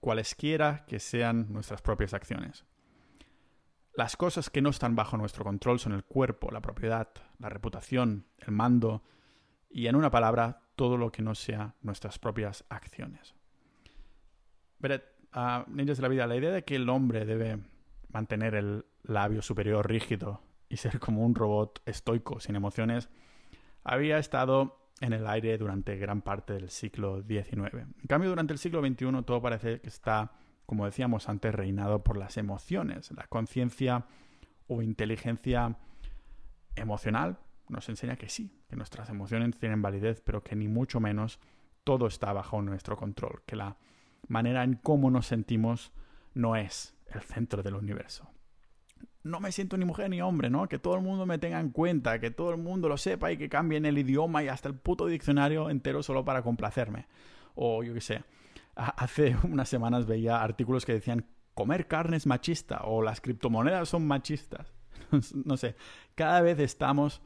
cualesquiera 0.00 0.84
que 0.86 1.00
sean 1.00 1.52
nuestras 1.52 1.82
propias 1.82 2.14
acciones. 2.14 2.64
Las 3.96 4.16
cosas 4.16 4.50
que 4.50 4.60
no 4.60 4.70
están 4.70 4.94
bajo 4.94 5.16
nuestro 5.16 5.44
control 5.44 5.78
son 5.78 5.92
el 5.92 6.04
cuerpo, 6.04 6.50
la 6.50 6.60
propiedad, 6.60 7.08
la 7.38 7.48
reputación, 7.48 8.26
el 8.38 8.52
mando 8.52 9.02
y, 9.70 9.86
en 9.86 9.96
una 9.96 10.10
palabra, 10.10 10.60
todo 10.76 10.98
lo 10.98 11.10
que 11.10 11.22
no 11.22 11.34
sea 11.34 11.74
nuestras 11.80 12.18
propias 12.18 12.64
acciones. 12.68 13.34
Vered, 14.78 15.00
a 15.32 15.64
Ninjas 15.68 15.96
de 15.96 16.02
la 16.02 16.08
Vida, 16.08 16.26
la 16.26 16.36
idea 16.36 16.50
de 16.50 16.64
que 16.64 16.76
el 16.76 16.88
hombre 16.90 17.24
debe 17.24 17.58
mantener 18.10 18.54
el 18.54 18.84
labio 19.02 19.40
superior 19.40 19.88
rígido 19.88 20.42
y 20.68 20.76
ser 20.76 20.98
como 21.00 21.24
un 21.24 21.34
robot 21.34 21.80
estoico, 21.86 22.38
sin 22.40 22.56
emociones, 22.56 23.08
había 23.82 24.18
estado 24.18 24.90
en 25.00 25.12
el 25.12 25.26
aire 25.26 25.56
durante 25.58 25.96
gran 25.96 26.22
parte 26.22 26.54
del 26.54 26.70
siglo 26.70 27.22
XIX. 27.22 27.74
En 27.74 28.06
cambio, 28.08 28.30
durante 28.30 28.52
el 28.52 28.58
siglo 28.58 28.80
XXI 28.80 29.22
todo 29.24 29.40
parece 29.40 29.80
que 29.80 29.88
está, 29.88 30.32
como 30.66 30.84
decíamos 30.84 31.28
antes, 31.28 31.54
reinado 31.54 32.02
por 32.02 32.16
las 32.16 32.36
emociones. 32.36 33.10
La 33.12 33.26
conciencia 33.26 34.06
o 34.66 34.82
inteligencia 34.82 35.76
emocional 36.74 37.38
nos 37.68 37.88
enseña 37.88 38.16
que 38.16 38.28
sí, 38.28 38.52
que 38.68 38.76
nuestras 38.76 39.08
emociones 39.08 39.58
tienen 39.58 39.82
validez, 39.82 40.20
pero 40.20 40.42
que 40.42 40.56
ni 40.56 40.68
mucho 40.68 41.00
menos 41.00 41.40
todo 41.84 42.06
está 42.06 42.32
bajo 42.32 42.60
nuestro 42.62 42.96
control, 42.96 43.42
que 43.46 43.56
la 43.56 43.76
manera 44.28 44.64
en 44.64 44.74
cómo 44.74 45.10
nos 45.10 45.26
sentimos 45.26 45.92
no 46.34 46.56
es 46.56 46.94
el 47.12 47.22
centro 47.22 47.62
del 47.62 47.74
universo 47.74 48.28
no 49.26 49.40
me 49.40 49.52
siento 49.52 49.76
ni 49.76 49.84
mujer 49.84 50.08
ni 50.08 50.22
hombre, 50.22 50.48
¿no? 50.50 50.68
Que 50.68 50.78
todo 50.78 50.94
el 50.94 51.02
mundo 51.02 51.26
me 51.26 51.38
tenga 51.38 51.60
en 51.60 51.70
cuenta, 51.70 52.18
que 52.20 52.30
todo 52.30 52.50
el 52.50 52.58
mundo 52.58 52.88
lo 52.88 52.96
sepa 52.96 53.32
y 53.32 53.36
que 53.36 53.48
cambien 53.48 53.84
el 53.84 53.98
idioma 53.98 54.42
y 54.42 54.48
hasta 54.48 54.68
el 54.68 54.74
puto 54.74 55.06
diccionario 55.06 55.68
entero 55.68 56.02
solo 56.02 56.24
para 56.24 56.42
complacerme. 56.42 57.06
O 57.54 57.82
yo 57.82 57.92
qué 57.92 58.00
sé. 58.00 58.24
Hace 58.76 59.36
unas 59.42 59.68
semanas 59.68 60.06
veía 60.06 60.42
artículos 60.42 60.84
que 60.84 60.92
decían 60.92 61.26
comer 61.54 61.88
carne 61.88 62.18
es 62.18 62.26
machista 62.26 62.82
o 62.84 63.02
las 63.02 63.20
criptomonedas 63.20 63.88
son 63.88 64.06
machistas. 64.06 64.72
no 65.44 65.56
sé, 65.56 65.74
cada 66.14 66.40
vez 66.42 66.58
estamos 66.58 67.22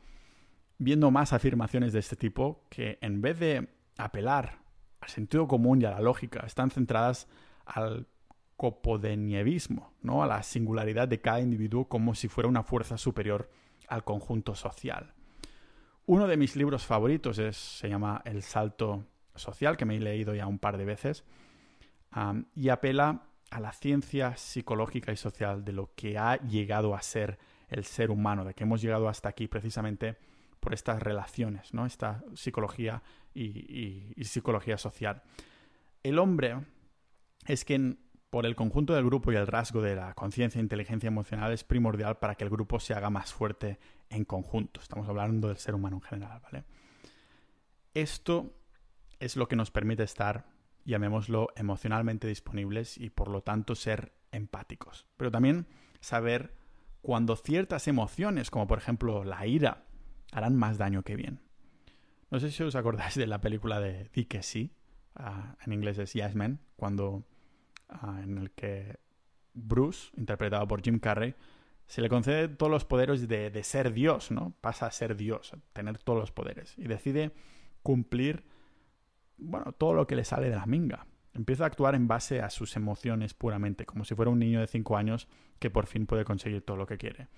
viendo 0.78 1.10
más 1.10 1.32
afirmaciones 1.32 1.92
de 1.92 1.98
este 1.98 2.16
tipo 2.16 2.64
que 2.70 2.98
en 3.02 3.20
vez 3.20 3.38
de 3.38 3.68
apelar 3.98 4.60
al 5.00 5.08
sentido 5.08 5.48
común 5.48 5.82
y 5.82 5.84
a 5.84 5.90
la 5.90 6.00
lógica, 6.00 6.44
están 6.46 6.70
centradas 6.70 7.26
al 7.64 8.06
copodenievismo, 8.56 9.94
¿no? 10.02 10.22
a 10.22 10.26
la 10.26 10.42
singularidad 10.42 11.08
de 11.08 11.20
cada 11.20 11.40
individuo 11.40 11.88
como 11.88 12.14
si 12.14 12.28
fuera 12.28 12.48
una 12.48 12.62
fuerza 12.62 12.98
superior 12.98 13.50
al 13.88 14.04
conjunto 14.04 14.54
social. 14.54 15.14
Uno 16.06 16.26
de 16.26 16.36
mis 16.36 16.56
libros 16.56 16.84
favoritos 16.84 17.38
es, 17.38 17.56
se 17.56 17.88
llama 17.88 18.20
El 18.24 18.42
Salto 18.42 19.06
Social, 19.40 19.76
que 19.76 19.84
me 19.84 19.96
he 19.96 20.00
leído 20.00 20.34
ya 20.34 20.46
un 20.46 20.58
par 20.58 20.78
de 20.78 20.84
veces, 20.84 21.24
y 22.54 22.68
apela 22.68 23.22
a 23.50 23.60
la 23.60 23.72
ciencia 23.72 24.36
psicológica 24.36 25.12
y 25.12 25.16
social 25.16 25.64
de 25.64 25.72
lo 25.72 25.92
que 25.94 26.18
ha 26.18 26.36
llegado 26.36 26.94
a 26.94 27.02
ser 27.02 27.38
el 27.68 27.84
ser 27.84 28.10
humano, 28.10 28.44
de 28.44 28.54
que 28.54 28.64
hemos 28.64 28.80
llegado 28.80 29.08
hasta 29.08 29.28
aquí 29.28 29.48
precisamente 29.48 30.16
por 30.60 30.74
estas 30.74 31.02
relaciones, 31.02 31.72
¿no? 31.72 31.86
Esta 31.86 32.22
psicología 32.34 33.02
y, 33.34 34.12
psicología 34.24 34.76
social. 34.76 35.22
El 36.02 36.18
hombre 36.18 36.56
es 37.46 37.64
quien, 37.64 37.98
por 38.28 38.46
el 38.46 38.54
conjunto 38.54 38.94
del 38.94 39.04
grupo 39.04 39.32
y 39.32 39.36
el 39.36 39.46
rasgo 39.46 39.82
de 39.82 39.96
la 39.96 40.14
conciencia 40.14 40.58
e 40.58 40.62
inteligencia 40.62 41.08
emocional, 41.08 41.52
es 41.52 41.64
primordial 41.64 42.18
para 42.18 42.34
que 42.34 42.44
el 42.44 42.50
grupo 42.50 42.78
se 42.78 42.94
haga 42.94 43.10
más 43.10 43.32
fuerte 43.32 43.78
en 44.10 44.24
conjunto. 44.24 44.80
Estamos 44.80 45.08
hablando 45.08 45.48
del 45.48 45.56
ser 45.56 45.74
humano 45.74 45.96
en 45.96 46.02
general, 46.02 46.40
¿vale? 46.40 46.64
Esto 47.94 48.52
es 49.20 49.36
lo 49.36 49.48
que 49.48 49.56
nos 49.56 49.70
permite 49.70 50.02
estar, 50.02 50.46
llamémoslo, 50.84 51.48
emocionalmente 51.56 52.26
disponibles 52.26 52.98
y 52.98 53.10
por 53.10 53.28
lo 53.28 53.42
tanto 53.42 53.74
ser 53.74 54.12
empáticos. 54.32 55.06
Pero 55.16 55.30
también 55.30 55.66
saber 56.00 56.54
cuando 57.02 57.36
ciertas 57.36 57.86
emociones, 57.88 58.50
como 58.50 58.66
por 58.66 58.78
ejemplo 58.78 59.24
la 59.24 59.46
ira, 59.46 59.84
harán 60.32 60.56
más 60.56 60.78
daño 60.78 61.02
que 61.02 61.16
bien. 61.16 61.40
No 62.30 62.40
sé 62.40 62.50
si 62.50 62.62
os 62.62 62.74
acordáis 62.74 63.14
de 63.14 63.26
la 63.26 63.40
película 63.40 63.80
de 63.80 64.08
Di 64.14 64.24
que 64.24 64.42
sí, 64.42 64.72
ah, 65.14 65.56
en 65.64 65.72
inglés 65.72 65.98
es 65.98 66.12
Yes 66.12 66.32
cuando 66.76 67.24
ah, 67.88 68.20
en 68.22 68.38
el 68.38 68.50
que 68.52 68.98
Bruce, 69.52 70.10
interpretado 70.16 70.66
por 70.68 70.82
Jim 70.82 70.98
Carrey, 70.98 71.34
se 71.86 72.00
le 72.00 72.08
concede 72.08 72.48
todos 72.48 72.70
los 72.70 72.84
poderes 72.84 73.26
de, 73.26 73.50
de, 73.50 73.64
ser 73.64 73.92
Dios, 73.92 74.30
¿no? 74.30 74.54
Pasa 74.60 74.86
a 74.86 74.92
ser 74.92 75.16
Dios, 75.16 75.52
a 75.54 75.58
tener 75.72 75.98
todos 75.98 76.20
los 76.20 76.30
poderes. 76.30 76.74
Y 76.78 76.84
decide 76.84 77.32
cumplir, 77.82 78.44
bueno, 79.40 79.72
todo 79.72 79.94
lo 79.94 80.06
que 80.06 80.16
le 80.16 80.24
sale 80.24 80.50
de 80.50 80.56
la 80.56 80.66
minga. 80.66 81.06
Empieza 81.32 81.64
a 81.64 81.66
actuar 81.68 81.94
en 81.94 82.08
base 82.08 82.40
a 82.40 82.50
sus 82.50 82.76
emociones 82.76 83.34
puramente, 83.34 83.86
como 83.86 84.04
si 84.04 84.14
fuera 84.14 84.30
un 84.30 84.38
niño 84.38 84.60
de 84.60 84.66
5 84.66 84.96
años 84.96 85.28
que 85.58 85.70
por 85.70 85.86
fin 85.86 86.06
puede 86.06 86.24
conseguir 86.24 86.62
todo 86.62 86.76
lo 86.76 86.86
que 86.86 86.98
quiere. 86.98 87.28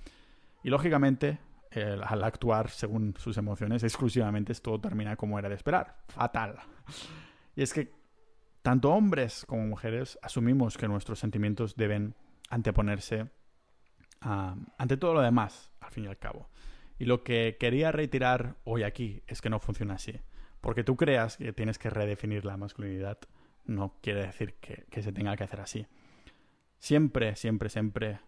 Y 0.62 0.70
lógicamente, 0.70 1.38
al 1.74 2.24
actuar 2.24 2.70
según 2.70 3.14
sus 3.18 3.36
emociones 3.36 3.82
exclusivamente, 3.82 4.54
todo 4.54 4.80
termina 4.80 5.16
como 5.16 5.38
era 5.38 5.48
de 5.48 5.56
esperar. 5.56 5.98
Fatal. 6.08 6.56
Y 7.54 7.62
es 7.62 7.74
que 7.74 7.92
tanto 8.62 8.92
hombres 8.92 9.44
como 9.46 9.66
mujeres 9.66 10.18
asumimos 10.22 10.78
que 10.78 10.88
nuestros 10.88 11.18
sentimientos 11.18 11.76
deben 11.76 12.14
anteponerse 12.48 13.30
ante 14.20 14.96
todo 14.96 15.14
lo 15.14 15.20
demás, 15.20 15.70
al 15.80 15.90
fin 15.90 16.04
y 16.04 16.06
al 16.06 16.18
cabo. 16.18 16.48
Y 16.98 17.06
lo 17.06 17.24
que 17.24 17.56
quería 17.58 17.90
retirar 17.90 18.56
hoy 18.64 18.84
aquí 18.84 19.22
es 19.26 19.40
que 19.40 19.50
no 19.50 19.58
funciona 19.58 19.94
así. 19.94 20.20
Porque 20.62 20.84
tú 20.84 20.96
creas 20.96 21.36
que 21.36 21.52
tienes 21.52 21.76
que 21.76 21.90
redefinir 21.90 22.44
la 22.44 22.56
masculinidad, 22.56 23.18
no 23.64 23.96
quiere 24.00 24.24
decir 24.26 24.54
que, 24.54 25.02
se 25.02 25.12
tenga 25.12 25.36
que 25.36 25.42
hacer 25.42 25.60
así. 25.60 25.86
Siempre, 26.78 27.34
siempre, 27.34 27.68
siempre 27.68 28.20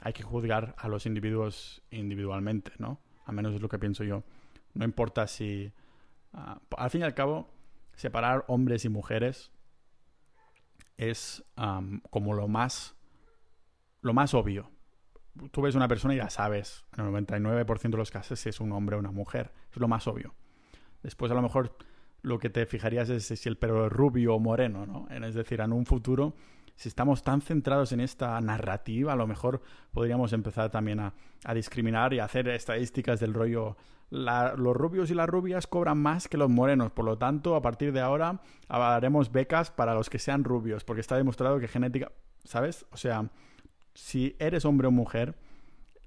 hay 0.00 0.12
que 0.12 0.22
juzgar 0.22 0.76
a 0.78 0.86
los 0.86 1.06
individuos 1.06 1.82
individualmente, 1.90 2.72
¿no? 2.78 3.00
Al 3.26 3.34
menos 3.34 3.52
es 3.52 3.60
lo 3.60 3.68
que 3.68 3.80
pienso 3.80 4.04
yo. 4.04 4.22
No 4.74 4.84
importa 4.84 5.26
si... 5.26 5.72
Ah, 6.32 6.60
al 6.76 6.90
fin 6.90 7.00
y 7.00 7.04
al 7.04 7.14
cabo, 7.14 7.50
separar 7.96 8.44
hombres 8.46 8.84
y 8.84 8.88
mujeres 8.88 9.50
es 10.96 11.44
como 12.10 12.34
lo 12.34 12.46
más... 12.46 12.94
Lo 14.02 14.14
más 14.14 14.34
obvio. 14.34 14.70
Tú 15.50 15.62
ves 15.62 15.74
una 15.74 15.88
persona 15.88 16.14
y 16.14 16.18
ya 16.18 16.30
sabes, 16.30 16.84
en 16.96 17.06
el 17.06 17.12
99% 17.12 17.90
de 17.90 17.96
los 17.96 18.12
casos, 18.12 18.38
si 18.38 18.50
es 18.50 18.60
un 18.60 18.70
hombre 18.70 18.94
o 18.94 19.00
una 19.00 19.10
mujer. 19.10 19.52
Es 19.72 19.78
lo 19.78 19.88
más 19.88 20.06
obvio. 20.06 20.32
Después, 21.04 21.30
a 21.30 21.34
lo 21.36 21.42
mejor, 21.42 21.76
lo 22.22 22.40
que 22.40 22.50
te 22.50 22.66
fijarías 22.66 23.08
es 23.10 23.26
si 23.26 23.48
el 23.48 23.56
pelo 23.56 23.86
es 23.86 23.92
rubio 23.92 24.34
o 24.34 24.40
moreno, 24.40 24.84
¿no? 24.84 25.06
Es 25.08 25.34
decir, 25.34 25.60
en 25.60 25.72
un 25.72 25.86
futuro 25.86 26.34
si 26.76 26.88
estamos 26.88 27.22
tan 27.22 27.40
centrados 27.40 27.92
en 27.92 28.00
esta 28.00 28.40
narrativa, 28.40 29.12
a 29.12 29.16
lo 29.16 29.26
mejor 29.26 29.62
podríamos 29.92 30.32
empezar 30.32 30.70
también 30.70 31.00
a, 31.00 31.14
discriminar 31.54 32.12
y 32.14 32.18
a 32.18 32.24
hacer 32.24 32.48
estadísticas 32.48 33.20
del 33.20 33.34
rollo. 33.34 33.76
los 34.10 34.76
rubios 34.76 35.10
y 35.10 35.14
las 35.14 35.28
rubias 35.28 35.66
cobran 35.66 35.98
más 35.98 36.26
que 36.26 36.36
los 36.36 36.50
morenos, 36.50 36.90
por 36.90 37.04
lo 37.04 37.16
tanto, 37.16 37.54
a 37.54 37.62
partir 37.62 37.92
de 37.92 38.00
ahora 38.00 38.40
haremos 38.68 39.30
becas 39.30 39.70
para 39.70 39.94
los 39.94 40.10
que 40.10 40.18
sean 40.18 40.42
rubios, 40.42 40.84
porque 40.84 41.00
está 41.00 41.16
demostrado 41.16 41.60
que 41.60 41.68
genética, 41.68 42.12
¿sabes? 42.44 42.86
O 42.90 42.96
sea, 42.96 43.30
si 43.94 44.34
eres 44.38 44.64
hombre 44.64 44.88
o 44.88 44.90
mujer, 44.90 45.36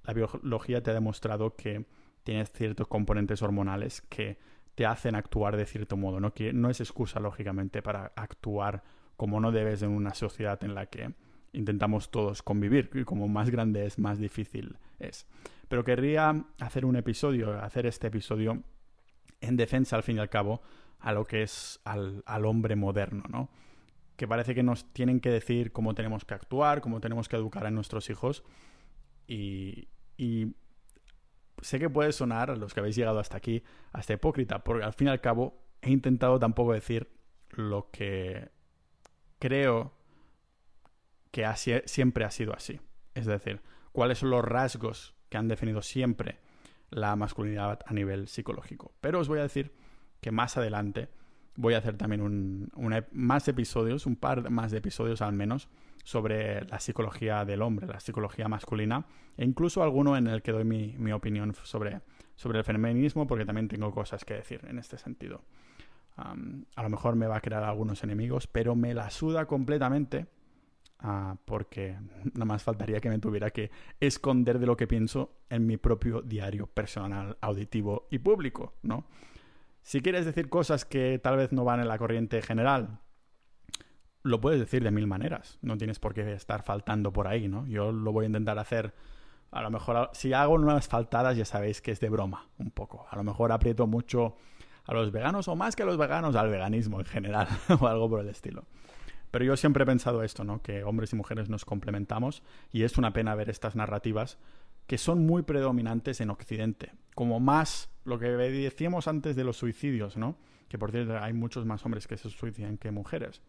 la 0.03 0.13
biología 0.13 0.83
te 0.83 0.91
ha 0.91 0.93
demostrado 0.93 1.55
que 1.55 1.85
tienes 2.23 2.51
ciertos 2.51 2.87
componentes 2.87 3.41
hormonales 3.41 4.01
que 4.01 4.37
te 4.77 4.85
hacen 4.85 5.15
actuar 5.15 5.57
de 5.57 5.65
cierto 5.65 5.97
modo, 5.97 6.19
no, 6.19 6.31
no 6.53 6.69
es 6.69 6.79
excusa, 6.81 7.19
lógicamente, 7.19 7.81
para 7.81 8.11
actuar 8.15 8.83
como 9.15 9.39
no 9.39 9.51
debes 9.51 9.81
en 9.81 9.89
una 9.89 10.13
sociedad 10.13 10.63
en 10.63 10.75
la 10.75 10.85
que 10.85 11.15
intentamos 11.51 12.11
todos 12.11 12.43
convivir 12.43 12.91
y 12.93 13.03
como 13.03 13.27
más 13.27 13.49
grande 13.49 13.87
es, 13.87 13.97
más 13.97 14.19
difícil 14.19 14.77
es. 14.99 15.25
Pero 15.67 15.83
querría 15.83 16.45
hacer 16.59 16.85
un 16.85 16.95
episodio, 16.95 17.59
hacer 17.59 17.87
este 17.87 18.05
episodio 18.05 18.61
en 19.41 19.57
defensa, 19.57 19.95
al 19.95 20.03
fin 20.03 20.17
y 20.17 20.19
al 20.19 20.29
cabo, 20.29 20.61
a 20.99 21.11
lo 21.11 21.25
que 21.25 21.41
es 21.41 21.79
al, 21.83 22.21
hombre 22.45 22.75
moderno, 22.75 23.23
¿no? 23.29 23.49
Que 24.15 24.27
parece 24.27 24.53
que 24.53 24.61
nos 24.61 24.93
tienen 24.93 25.19
que 25.21 25.31
decir 25.31 25.71
cómo 25.71 25.95
tenemos 25.95 26.23
que 26.23 26.35
actuar, 26.35 26.81
cómo 26.81 27.01
tenemos 27.01 27.27
que 27.27 27.35
educar 27.35 27.65
a 27.65 27.71
nuestros 27.71 28.11
hijos. 28.11 28.43
Y, 29.27 29.87
y 30.17 30.53
sé 31.61 31.79
que 31.79 31.89
puede 31.89 32.11
sonar, 32.11 32.57
los 32.57 32.73
que 32.73 32.79
habéis 32.79 32.95
llegado 32.95 33.19
hasta 33.19 33.37
aquí, 33.37 33.63
hasta 33.91 34.13
hipócrita, 34.13 34.63
porque 34.63 34.83
al 34.83 34.93
fin 34.93 35.07
y 35.07 35.11
al 35.11 35.21
cabo 35.21 35.59
he 35.81 35.91
intentado 35.91 36.39
tampoco 36.39 36.73
decir 36.73 37.09
lo 37.51 37.89
que 37.91 38.49
creo 39.39 39.93
que 41.31 41.45
siempre 41.85 42.25
ha 42.25 42.31
sido 42.31 42.53
así. 42.53 42.79
Es 43.13 43.25
decir, 43.25 43.61
cuáles 43.91 44.19
son 44.19 44.29
los 44.29 44.43
rasgos 44.43 45.15
que 45.29 45.37
han 45.37 45.47
definido 45.47 45.81
siempre 45.81 46.39
la 46.89 47.15
masculinidad 47.15 47.79
a 47.85 47.93
nivel 47.93 48.27
psicológico. 48.27 48.93
Pero 49.01 49.19
os 49.19 49.27
voy 49.27 49.39
a 49.39 49.43
decir 49.43 49.73
que 50.21 50.31
más 50.31 50.57
adelante 50.57 51.09
voy 51.57 51.73
a 51.73 51.79
hacer 51.79 51.97
también 51.97 52.21
un, 52.21 52.71
más 53.11 53.47
episodios, 53.49 54.05
un 54.05 54.15
par 54.15 54.49
más 54.49 54.71
de 54.71 54.77
episodios 54.77 55.21
al 55.21 55.33
menos, 55.33 55.67
sobre 56.05 56.63
la 56.65 56.79
psicología 56.79 57.43
del 57.43 57.61
hombre, 57.61 57.85
la 57.87 57.99
psicología 57.99 58.47
masculina, 58.47 59.05
e 59.35 59.43
incluso 59.43 59.83
alguno 59.83 60.15
en 60.15 60.27
el 60.27 60.41
que 60.41 60.53
doy 60.53 60.63
mi, 60.63 61.11
opinión 61.11 61.53
sobre, 61.63 61.99
sobre 62.35 62.59
el 62.59 62.63
feminismo, 62.63 63.27
porque 63.27 63.45
también 63.45 63.67
tengo 63.67 63.91
cosas 63.91 64.23
que 64.23 64.35
decir 64.35 64.61
en 64.69 64.79
este 64.79 64.97
sentido 64.97 65.41
a 66.17 66.83
lo 66.83 66.89
mejor 66.89 67.15
me 67.15 67.27
va 67.27 67.37
a 67.37 67.41
crear 67.41 67.63
algunos 67.63 68.03
enemigos, 68.03 68.47
pero 68.47 68.75
me 68.75 68.93
la 68.93 69.09
suda 69.09 69.45
completamente 69.45 70.27
ah, 70.99 71.37
porque 71.45 71.95
nada 72.33 72.45
más 72.45 72.63
faltaría 72.63 72.99
que 72.99 73.09
me 73.09 73.19
tuviera 73.19 73.51
que 73.51 73.69
esconder 73.99 74.57
de 74.57 74.65
lo 74.65 74.75
que 74.75 74.87
pienso 74.87 75.37
en 75.49 75.67
mi 75.67 75.77
propio 75.77 76.21
diario 76.21 76.65
personal, 76.67 77.37
auditivo 77.39 78.07
y 78.09 78.17
público, 78.17 78.73
¿no? 78.81 79.05
Si 79.87 80.01
quieres 80.01 80.25
decir 80.25 80.49
cosas 80.49 80.83
que 80.83 81.17
tal 81.17 81.37
vez 81.37 81.53
no 81.53 81.63
van 81.63 81.79
en 81.79 81.87
la 81.87 81.97
corriente 81.97 82.41
general, 82.41 82.99
lo 84.21 84.41
puedes 84.41 84.59
decir 84.59 84.83
de 84.83 84.91
mil 84.91 85.07
maneras. 85.07 85.59
No 85.61 85.77
tienes 85.77 85.97
por 85.97 86.13
qué 86.13 86.29
estar 86.33 86.61
faltando 86.61 87.13
por 87.13 87.25
ahí, 87.25 87.47
¿no? 87.47 87.65
Yo 87.67 87.93
lo 87.93 88.11
voy 88.11 88.25
a 88.25 88.27
intentar 88.27 88.59
hacer. 88.59 88.93
A 89.49 89.61
lo 89.61 89.69
mejor, 89.69 90.09
si 90.11 90.33
hago 90.33 90.55
unas 90.55 90.89
faltadas, 90.89 91.37
ya 91.37 91.45
sabéis 91.45 91.81
que 91.81 91.91
es 91.91 92.01
de 92.01 92.09
broma, 92.09 92.49
un 92.57 92.69
poco. 92.69 93.07
A 93.09 93.15
lo 93.15 93.23
mejor 93.23 93.53
aprieto 93.53 93.87
mucho 93.87 94.35
a 94.83 94.93
los 94.93 95.13
veganos 95.13 95.47
o 95.47 95.55
más 95.55 95.77
que 95.77 95.83
a 95.83 95.85
los 95.85 95.97
veganos 95.97 96.35
al 96.35 96.49
veganismo 96.49 96.99
en 96.99 97.05
general 97.05 97.47
o 97.79 97.87
algo 97.87 98.09
por 98.09 98.19
el 98.19 98.27
estilo. 98.27 98.65
Pero 99.31 99.45
yo 99.45 99.55
siempre 99.55 99.83
he 99.83 99.85
pensado 99.85 100.21
esto, 100.21 100.43
¿no? 100.43 100.61
Que 100.61 100.83
hombres 100.83 101.13
y 101.13 101.15
mujeres 101.15 101.47
nos 101.47 101.63
complementamos 101.63 102.43
y 102.73 102.83
es 102.83 102.97
una 102.97 103.13
pena 103.13 103.35
ver 103.35 103.49
estas 103.49 103.77
narrativas 103.77 104.37
que 104.85 104.97
son 104.97 105.25
muy 105.25 105.43
predominantes 105.43 106.19
en 106.19 106.29
Occidente. 106.29 106.91
Como 107.15 107.39
más 107.39 107.89
lo 108.07 108.17
que 108.17 108.27
decíamos 108.27 109.07
antes 109.07 109.35
de 109.35 109.43
los 109.43 109.57
suicidios, 109.57 110.17
¿no? 110.17 110.37
Que 110.69 110.77
por 110.77 110.91
cierto 110.91 111.17
hay 111.19 111.33
muchos 111.33 111.65
más 111.65 111.85
hombres 111.85 112.07
que 112.07 112.17
se 112.17 112.29
suicidan 112.29 112.77
que 112.77 112.89
mujeres. 112.91 113.41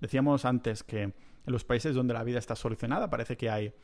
Decíamos 0.00 0.44
antes 0.44 0.82
que 0.82 1.02
en 1.02 1.12
los 1.44 1.64
países 1.64 1.94
donde 1.94 2.14
la 2.14 2.22
vida 2.22 2.38
está 2.38 2.54
solucionada 2.54 3.10
parece 3.10 3.36
que 3.36 3.50
hay 3.50 3.74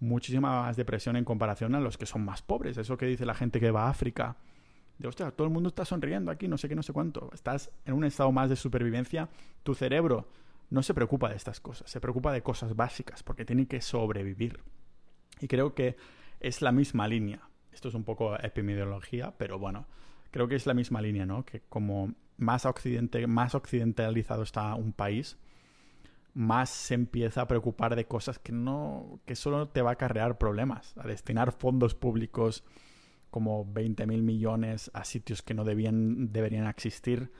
muchísima 0.00 0.62
más 0.62 0.76
depresión 0.76 1.16
en 1.16 1.24
comparación 1.24 1.74
a 1.74 1.80
los 1.80 1.98
que 1.98 2.06
son 2.06 2.24
más 2.24 2.42
pobres. 2.42 2.76
Eso 2.76 2.96
que 2.96 3.06
dice 3.06 3.26
la 3.26 3.34
gente 3.34 3.60
que 3.60 3.70
va 3.70 3.86
a 3.86 3.90
África 3.90 4.36
de, 4.98 5.08
hostia, 5.08 5.30
todo 5.32 5.46
el 5.46 5.52
mundo 5.52 5.68
está 5.68 5.84
sonriendo 5.84 6.30
aquí, 6.30 6.46
no 6.46 6.56
sé 6.56 6.68
qué, 6.68 6.76
no 6.76 6.82
sé 6.82 6.92
cuánto. 6.92 7.30
Estás 7.34 7.72
en 7.84 7.94
un 7.94 8.04
estado 8.04 8.30
más 8.30 8.48
de 8.48 8.56
supervivencia. 8.56 9.28
Tu 9.62 9.74
cerebro 9.74 10.28
no 10.70 10.82
se 10.82 10.94
preocupa 10.94 11.28
de 11.28 11.36
estas 11.36 11.60
cosas, 11.60 11.90
se 11.90 12.00
preocupa 12.00 12.32
de 12.32 12.42
cosas 12.42 12.76
básicas, 12.76 13.22
porque 13.22 13.44
tiene 13.44 13.66
que 13.66 13.80
sobrevivir. 13.80 14.60
Y 15.40 15.48
creo 15.48 15.74
que 15.74 15.96
es 16.40 16.62
la 16.62 16.70
misma 16.70 17.08
línea. 17.08 17.48
Esto 17.74 17.88
es 17.88 17.94
un 17.94 18.04
poco 18.04 18.36
epidemiología, 18.38 19.34
pero 19.36 19.58
bueno, 19.58 19.86
creo 20.30 20.48
que 20.48 20.54
es 20.54 20.66
la 20.66 20.74
misma 20.74 21.02
línea, 21.02 21.26
¿no? 21.26 21.44
Que 21.44 21.60
como 21.68 22.14
más, 22.36 22.66
occidente, 22.66 23.26
más 23.26 23.54
occidentalizado 23.54 24.42
está 24.42 24.74
un 24.74 24.92
país, 24.92 25.36
más 26.34 26.70
se 26.70 26.94
empieza 26.94 27.42
a 27.42 27.48
preocupar 27.48 27.96
de 27.96 28.06
cosas 28.06 28.38
que 28.38 28.52
no 28.52 29.20
que 29.24 29.36
solo 29.36 29.68
te 29.68 29.82
va 29.82 29.90
a 29.90 29.92
acarrear 29.94 30.38
problemas, 30.38 30.96
a 30.98 31.06
destinar 31.06 31.52
fondos 31.52 31.94
públicos 31.94 32.64
como 33.30 33.64
20 33.72 34.06
mil 34.06 34.22
millones 34.22 34.90
a 34.94 35.04
sitios 35.04 35.42
que 35.42 35.54
no 35.54 35.64
debían, 35.64 36.32
deberían 36.32 36.66
existir 36.68 37.32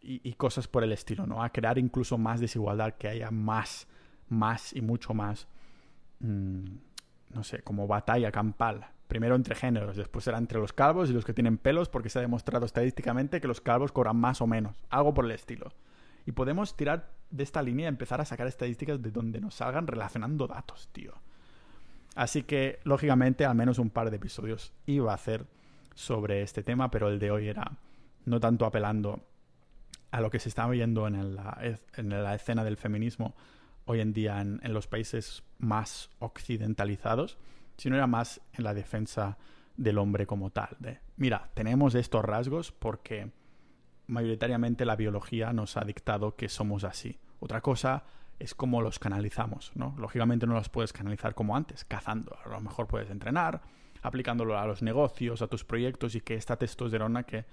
y, 0.00 0.32
cosas 0.34 0.68
por 0.68 0.84
el 0.84 0.92
estilo, 0.92 1.26
¿no? 1.26 1.42
A 1.42 1.50
crear 1.50 1.78
incluso 1.78 2.16
más 2.16 2.38
desigualdad, 2.38 2.94
que 2.94 3.08
haya 3.08 3.32
más, 3.32 3.88
más 4.28 4.72
y 4.72 4.80
mucho 4.80 5.14
más, 5.14 5.48
mm, 6.20 6.64
no 7.36 7.44
sé, 7.44 7.62
como 7.62 7.86
batalla 7.86 8.32
campal. 8.32 8.88
Primero 9.06 9.36
entre 9.36 9.54
géneros, 9.54 9.96
después 9.96 10.24
será 10.24 10.38
entre 10.38 10.58
los 10.58 10.72
calvos 10.72 11.10
y 11.10 11.12
los 11.12 11.24
que 11.24 11.34
tienen 11.34 11.58
pelos, 11.58 11.88
porque 11.88 12.08
se 12.08 12.18
ha 12.18 12.22
demostrado 12.22 12.66
estadísticamente 12.66 13.40
que 13.40 13.46
los 13.46 13.60
calvos 13.60 13.92
cobran 13.92 14.16
más 14.16 14.40
o 14.40 14.46
menos, 14.46 14.82
algo 14.90 15.14
por 15.14 15.26
el 15.26 15.30
estilo. 15.30 15.72
Y 16.24 16.32
podemos 16.32 16.76
tirar 16.76 17.12
de 17.30 17.44
esta 17.44 17.62
línea 17.62 17.84
y 17.84 17.88
empezar 17.88 18.20
a 18.20 18.24
sacar 18.24 18.48
estadísticas 18.48 19.00
de 19.00 19.12
donde 19.12 19.40
nos 19.40 19.54
salgan 19.54 19.86
relacionando 19.86 20.48
datos, 20.48 20.88
tío. 20.92 21.12
Así 22.16 22.42
que, 22.42 22.80
lógicamente, 22.82 23.44
al 23.44 23.54
menos 23.54 23.78
un 23.78 23.90
par 23.90 24.10
de 24.10 24.16
episodios 24.16 24.72
iba 24.86 25.12
a 25.12 25.14
hacer 25.14 25.46
sobre 25.94 26.42
este 26.42 26.62
tema, 26.62 26.90
pero 26.90 27.08
el 27.08 27.18
de 27.18 27.30
hoy 27.30 27.48
era 27.48 27.72
no 28.24 28.40
tanto 28.40 28.64
apelando 28.64 29.22
a 30.10 30.20
lo 30.20 30.30
que 30.30 30.40
se 30.40 30.48
está 30.48 30.66
viendo 30.66 31.06
en 31.06 31.36
la, 31.36 31.58
en 31.96 32.08
la 32.08 32.34
escena 32.34 32.64
del 32.64 32.76
feminismo 32.76 33.36
hoy 33.86 34.00
en 34.00 34.12
día 34.12 34.40
en, 34.40 34.60
los 34.74 34.86
países 34.86 35.42
más 35.58 36.10
occidentalizados, 36.18 37.38
sino 37.76 37.96
era 37.96 38.06
más 38.06 38.40
en 38.52 38.64
la 38.64 38.74
defensa 38.74 39.38
del 39.76 39.98
hombre 39.98 40.26
como 40.26 40.50
tal. 40.50 40.76
De, 40.78 41.00
mira, 41.16 41.50
tenemos 41.54 41.94
estos 41.94 42.24
rasgos 42.24 42.72
porque 42.72 43.30
mayoritariamente 44.06 44.84
la 44.84 44.96
biología 44.96 45.52
nos 45.52 45.76
ha 45.76 45.84
dictado 45.84 46.36
que 46.36 46.48
somos 46.48 46.84
así. 46.84 47.18
Otra 47.40 47.60
cosa 47.60 48.04
es 48.38 48.54
cómo 48.54 48.82
los 48.82 48.98
canalizamos, 48.98 49.72
¿no? 49.74 49.94
Lógicamente 49.98 50.46
no 50.46 50.54
los 50.54 50.68
puedes 50.68 50.92
canalizar 50.92 51.34
como 51.34 51.56
antes, 51.56 51.84
cazando. 51.84 52.36
A 52.44 52.48
lo 52.48 52.60
mejor 52.60 52.86
puedes 52.86 53.10
entrenar, 53.10 53.62
aplicándolo 54.02 54.58
a 54.58 54.66
los 54.66 54.82
negocios, 54.82 55.42
a 55.42 55.46
tus 55.46 55.64
proyectos 55.64 56.14
y 56.14 56.20
que 56.20 56.34
esta 56.34 56.56
testosterona 56.56 57.22
que 57.22 57.44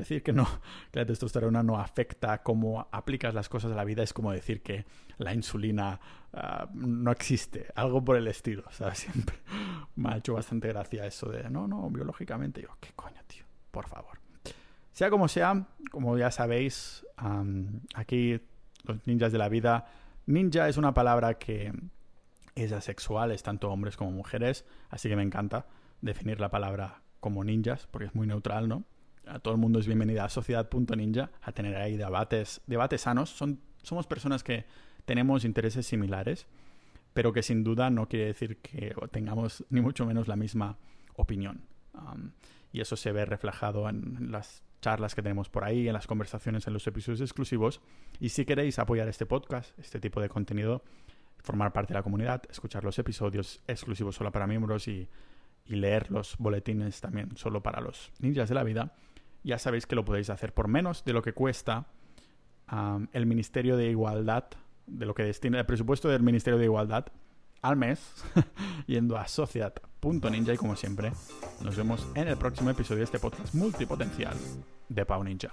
decir 0.00 0.22
que 0.22 0.32
no 0.32 0.46
que 0.90 0.98
la 0.98 1.06
testosterona 1.06 1.62
no 1.62 1.78
afecta 1.78 2.42
cómo 2.42 2.88
aplicas 2.90 3.34
las 3.34 3.48
cosas 3.48 3.72
a 3.72 3.74
la 3.74 3.84
vida 3.84 4.02
es 4.02 4.12
como 4.12 4.32
decir 4.32 4.62
que 4.62 4.84
la 5.18 5.32
insulina 5.32 6.00
ah, 6.32 6.68
no 6.74 7.10
existe, 7.12 7.68
algo 7.74 8.04
por 8.04 8.16
el 8.16 8.26
estilo, 8.26 8.64
sea, 8.72 8.94
siempre 8.94 9.36
me 9.96 10.10
ha 10.10 10.16
hecho 10.16 10.34
bastante 10.34 10.68
gracia 10.68 11.06
eso 11.06 11.30
de 11.30 11.48
no, 11.48 11.68
no, 11.68 11.88
biológicamente, 11.90 12.62
yo, 12.62 12.76
qué 12.80 12.90
coño, 12.94 13.20
tío, 13.26 13.44
por 13.70 13.86
favor. 13.88 14.18
Sea 14.92 15.08
como 15.08 15.28
sea, 15.28 15.66
como 15.90 16.18
ya 16.18 16.30
sabéis, 16.30 17.06
aquí 17.94 18.40
los 18.84 19.06
ninjas 19.06 19.30
de 19.32 19.38
la 19.38 19.48
vida 19.48 19.86
Ninja 20.30 20.68
es 20.68 20.76
una 20.76 20.94
palabra 20.94 21.34
que 21.34 21.72
es 22.54 22.72
asexual, 22.72 23.32
es 23.32 23.42
tanto 23.42 23.70
hombres 23.70 23.96
como 23.96 24.12
mujeres, 24.12 24.64
así 24.88 25.08
que 25.08 25.16
me 25.16 25.22
encanta 25.22 25.66
definir 26.02 26.40
la 26.40 26.50
palabra 26.50 27.02
como 27.18 27.42
ninjas, 27.42 27.88
porque 27.90 28.06
es 28.06 28.14
muy 28.14 28.26
neutral, 28.26 28.68
¿no? 28.68 28.84
A 29.30 29.38
todo 29.38 29.54
el 29.54 29.60
mundo 29.60 29.78
es 29.78 29.86
bienvenida 29.86 30.24
a 30.24 30.28
sociedad.ninja, 30.28 31.30
a 31.40 31.52
tener 31.52 31.76
ahí 31.76 31.96
debates, 31.96 32.60
debates 32.66 33.02
sanos. 33.02 33.30
Son, 33.30 33.60
somos 33.82 34.06
personas 34.06 34.42
que 34.42 34.64
tenemos 35.04 35.44
intereses 35.44 35.86
similares, 35.86 36.46
pero 37.14 37.32
que 37.32 37.42
sin 37.42 37.62
duda 37.62 37.90
no 37.90 38.08
quiere 38.08 38.26
decir 38.26 38.58
que 38.58 38.94
tengamos 39.12 39.64
ni 39.70 39.80
mucho 39.80 40.04
menos 40.04 40.26
la 40.26 40.34
misma 40.34 40.78
opinión. 41.14 41.62
Um, 41.94 42.32
y 42.72 42.80
eso 42.80 42.96
se 42.96 43.12
ve 43.12 43.24
reflejado 43.24 43.88
en 43.88 44.32
las 44.32 44.62
charlas 44.80 45.14
que 45.14 45.22
tenemos 45.22 45.48
por 45.48 45.64
ahí, 45.64 45.86
en 45.86 45.92
las 45.92 46.08
conversaciones, 46.08 46.66
en 46.66 46.72
los 46.72 46.86
episodios 46.86 47.20
exclusivos. 47.20 47.80
Y 48.18 48.30
si 48.30 48.44
queréis 48.44 48.78
apoyar 48.78 49.08
este 49.08 49.26
podcast, 49.26 49.78
este 49.78 50.00
tipo 50.00 50.20
de 50.20 50.28
contenido, 50.28 50.82
formar 51.38 51.72
parte 51.72 51.92
de 51.92 51.98
la 51.98 52.02
comunidad, 52.02 52.42
escuchar 52.50 52.82
los 52.82 52.98
episodios 52.98 53.62
exclusivos 53.68 54.16
solo 54.16 54.32
para 54.32 54.46
miembros 54.46 54.88
y, 54.88 55.08
leer 55.66 56.10
los 56.10 56.36
boletines 56.36 57.00
también 57.00 57.36
solo 57.36 57.62
para 57.62 57.80
los 57.80 58.10
ninjas 58.18 58.48
de 58.48 58.56
la 58.56 58.64
vida, 58.64 58.92
ya 59.42 59.58
sabéis 59.58 59.86
que 59.86 59.94
lo 59.94 60.04
podéis 60.04 60.30
hacer 60.30 60.52
por 60.52 60.68
menos 60.68 61.04
de 61.04 61.12
lo 61.12 61.22
que 61.22 61.32
cuesta 61.32 61.86
el 63.12 63.26
Ministerio 63.26 63.76
de 63.76 63.90
Igualdad, 63.90 64.44
de 64.86 65.06
lo 65.06 65.14
que 65.14 65.24
destina 65.24 65.58
el 65.58 65.66
presupuesto 65.66 66.08
del 66.08 66.22
Ministerio 66.22 66.58
de 66.58 66.66
Igualdad 66.66 67.06
al 67.62 67.76
mes, 67.76 68.00
yendo 68.86 69.16
a 69.18 69.28
sociedad.ninja 69.28 70.54
y 70.54 70.56
como 70.56 70.76
siempre, 70.76 71.12
nos 71.62 71.76
vemos 71.76 72.06
en 72.14 72.28
el 72.28 72.36
próximo 72.36 72.70
episodio 72.70 72.98
de 72.98 73.04
este 73.04 73.18
podcast 73.18 73.54
multipotencial 73.54 74.36
de 74.88 75.04
Pau 75.04 75.22
Ninja. 75.22 75.50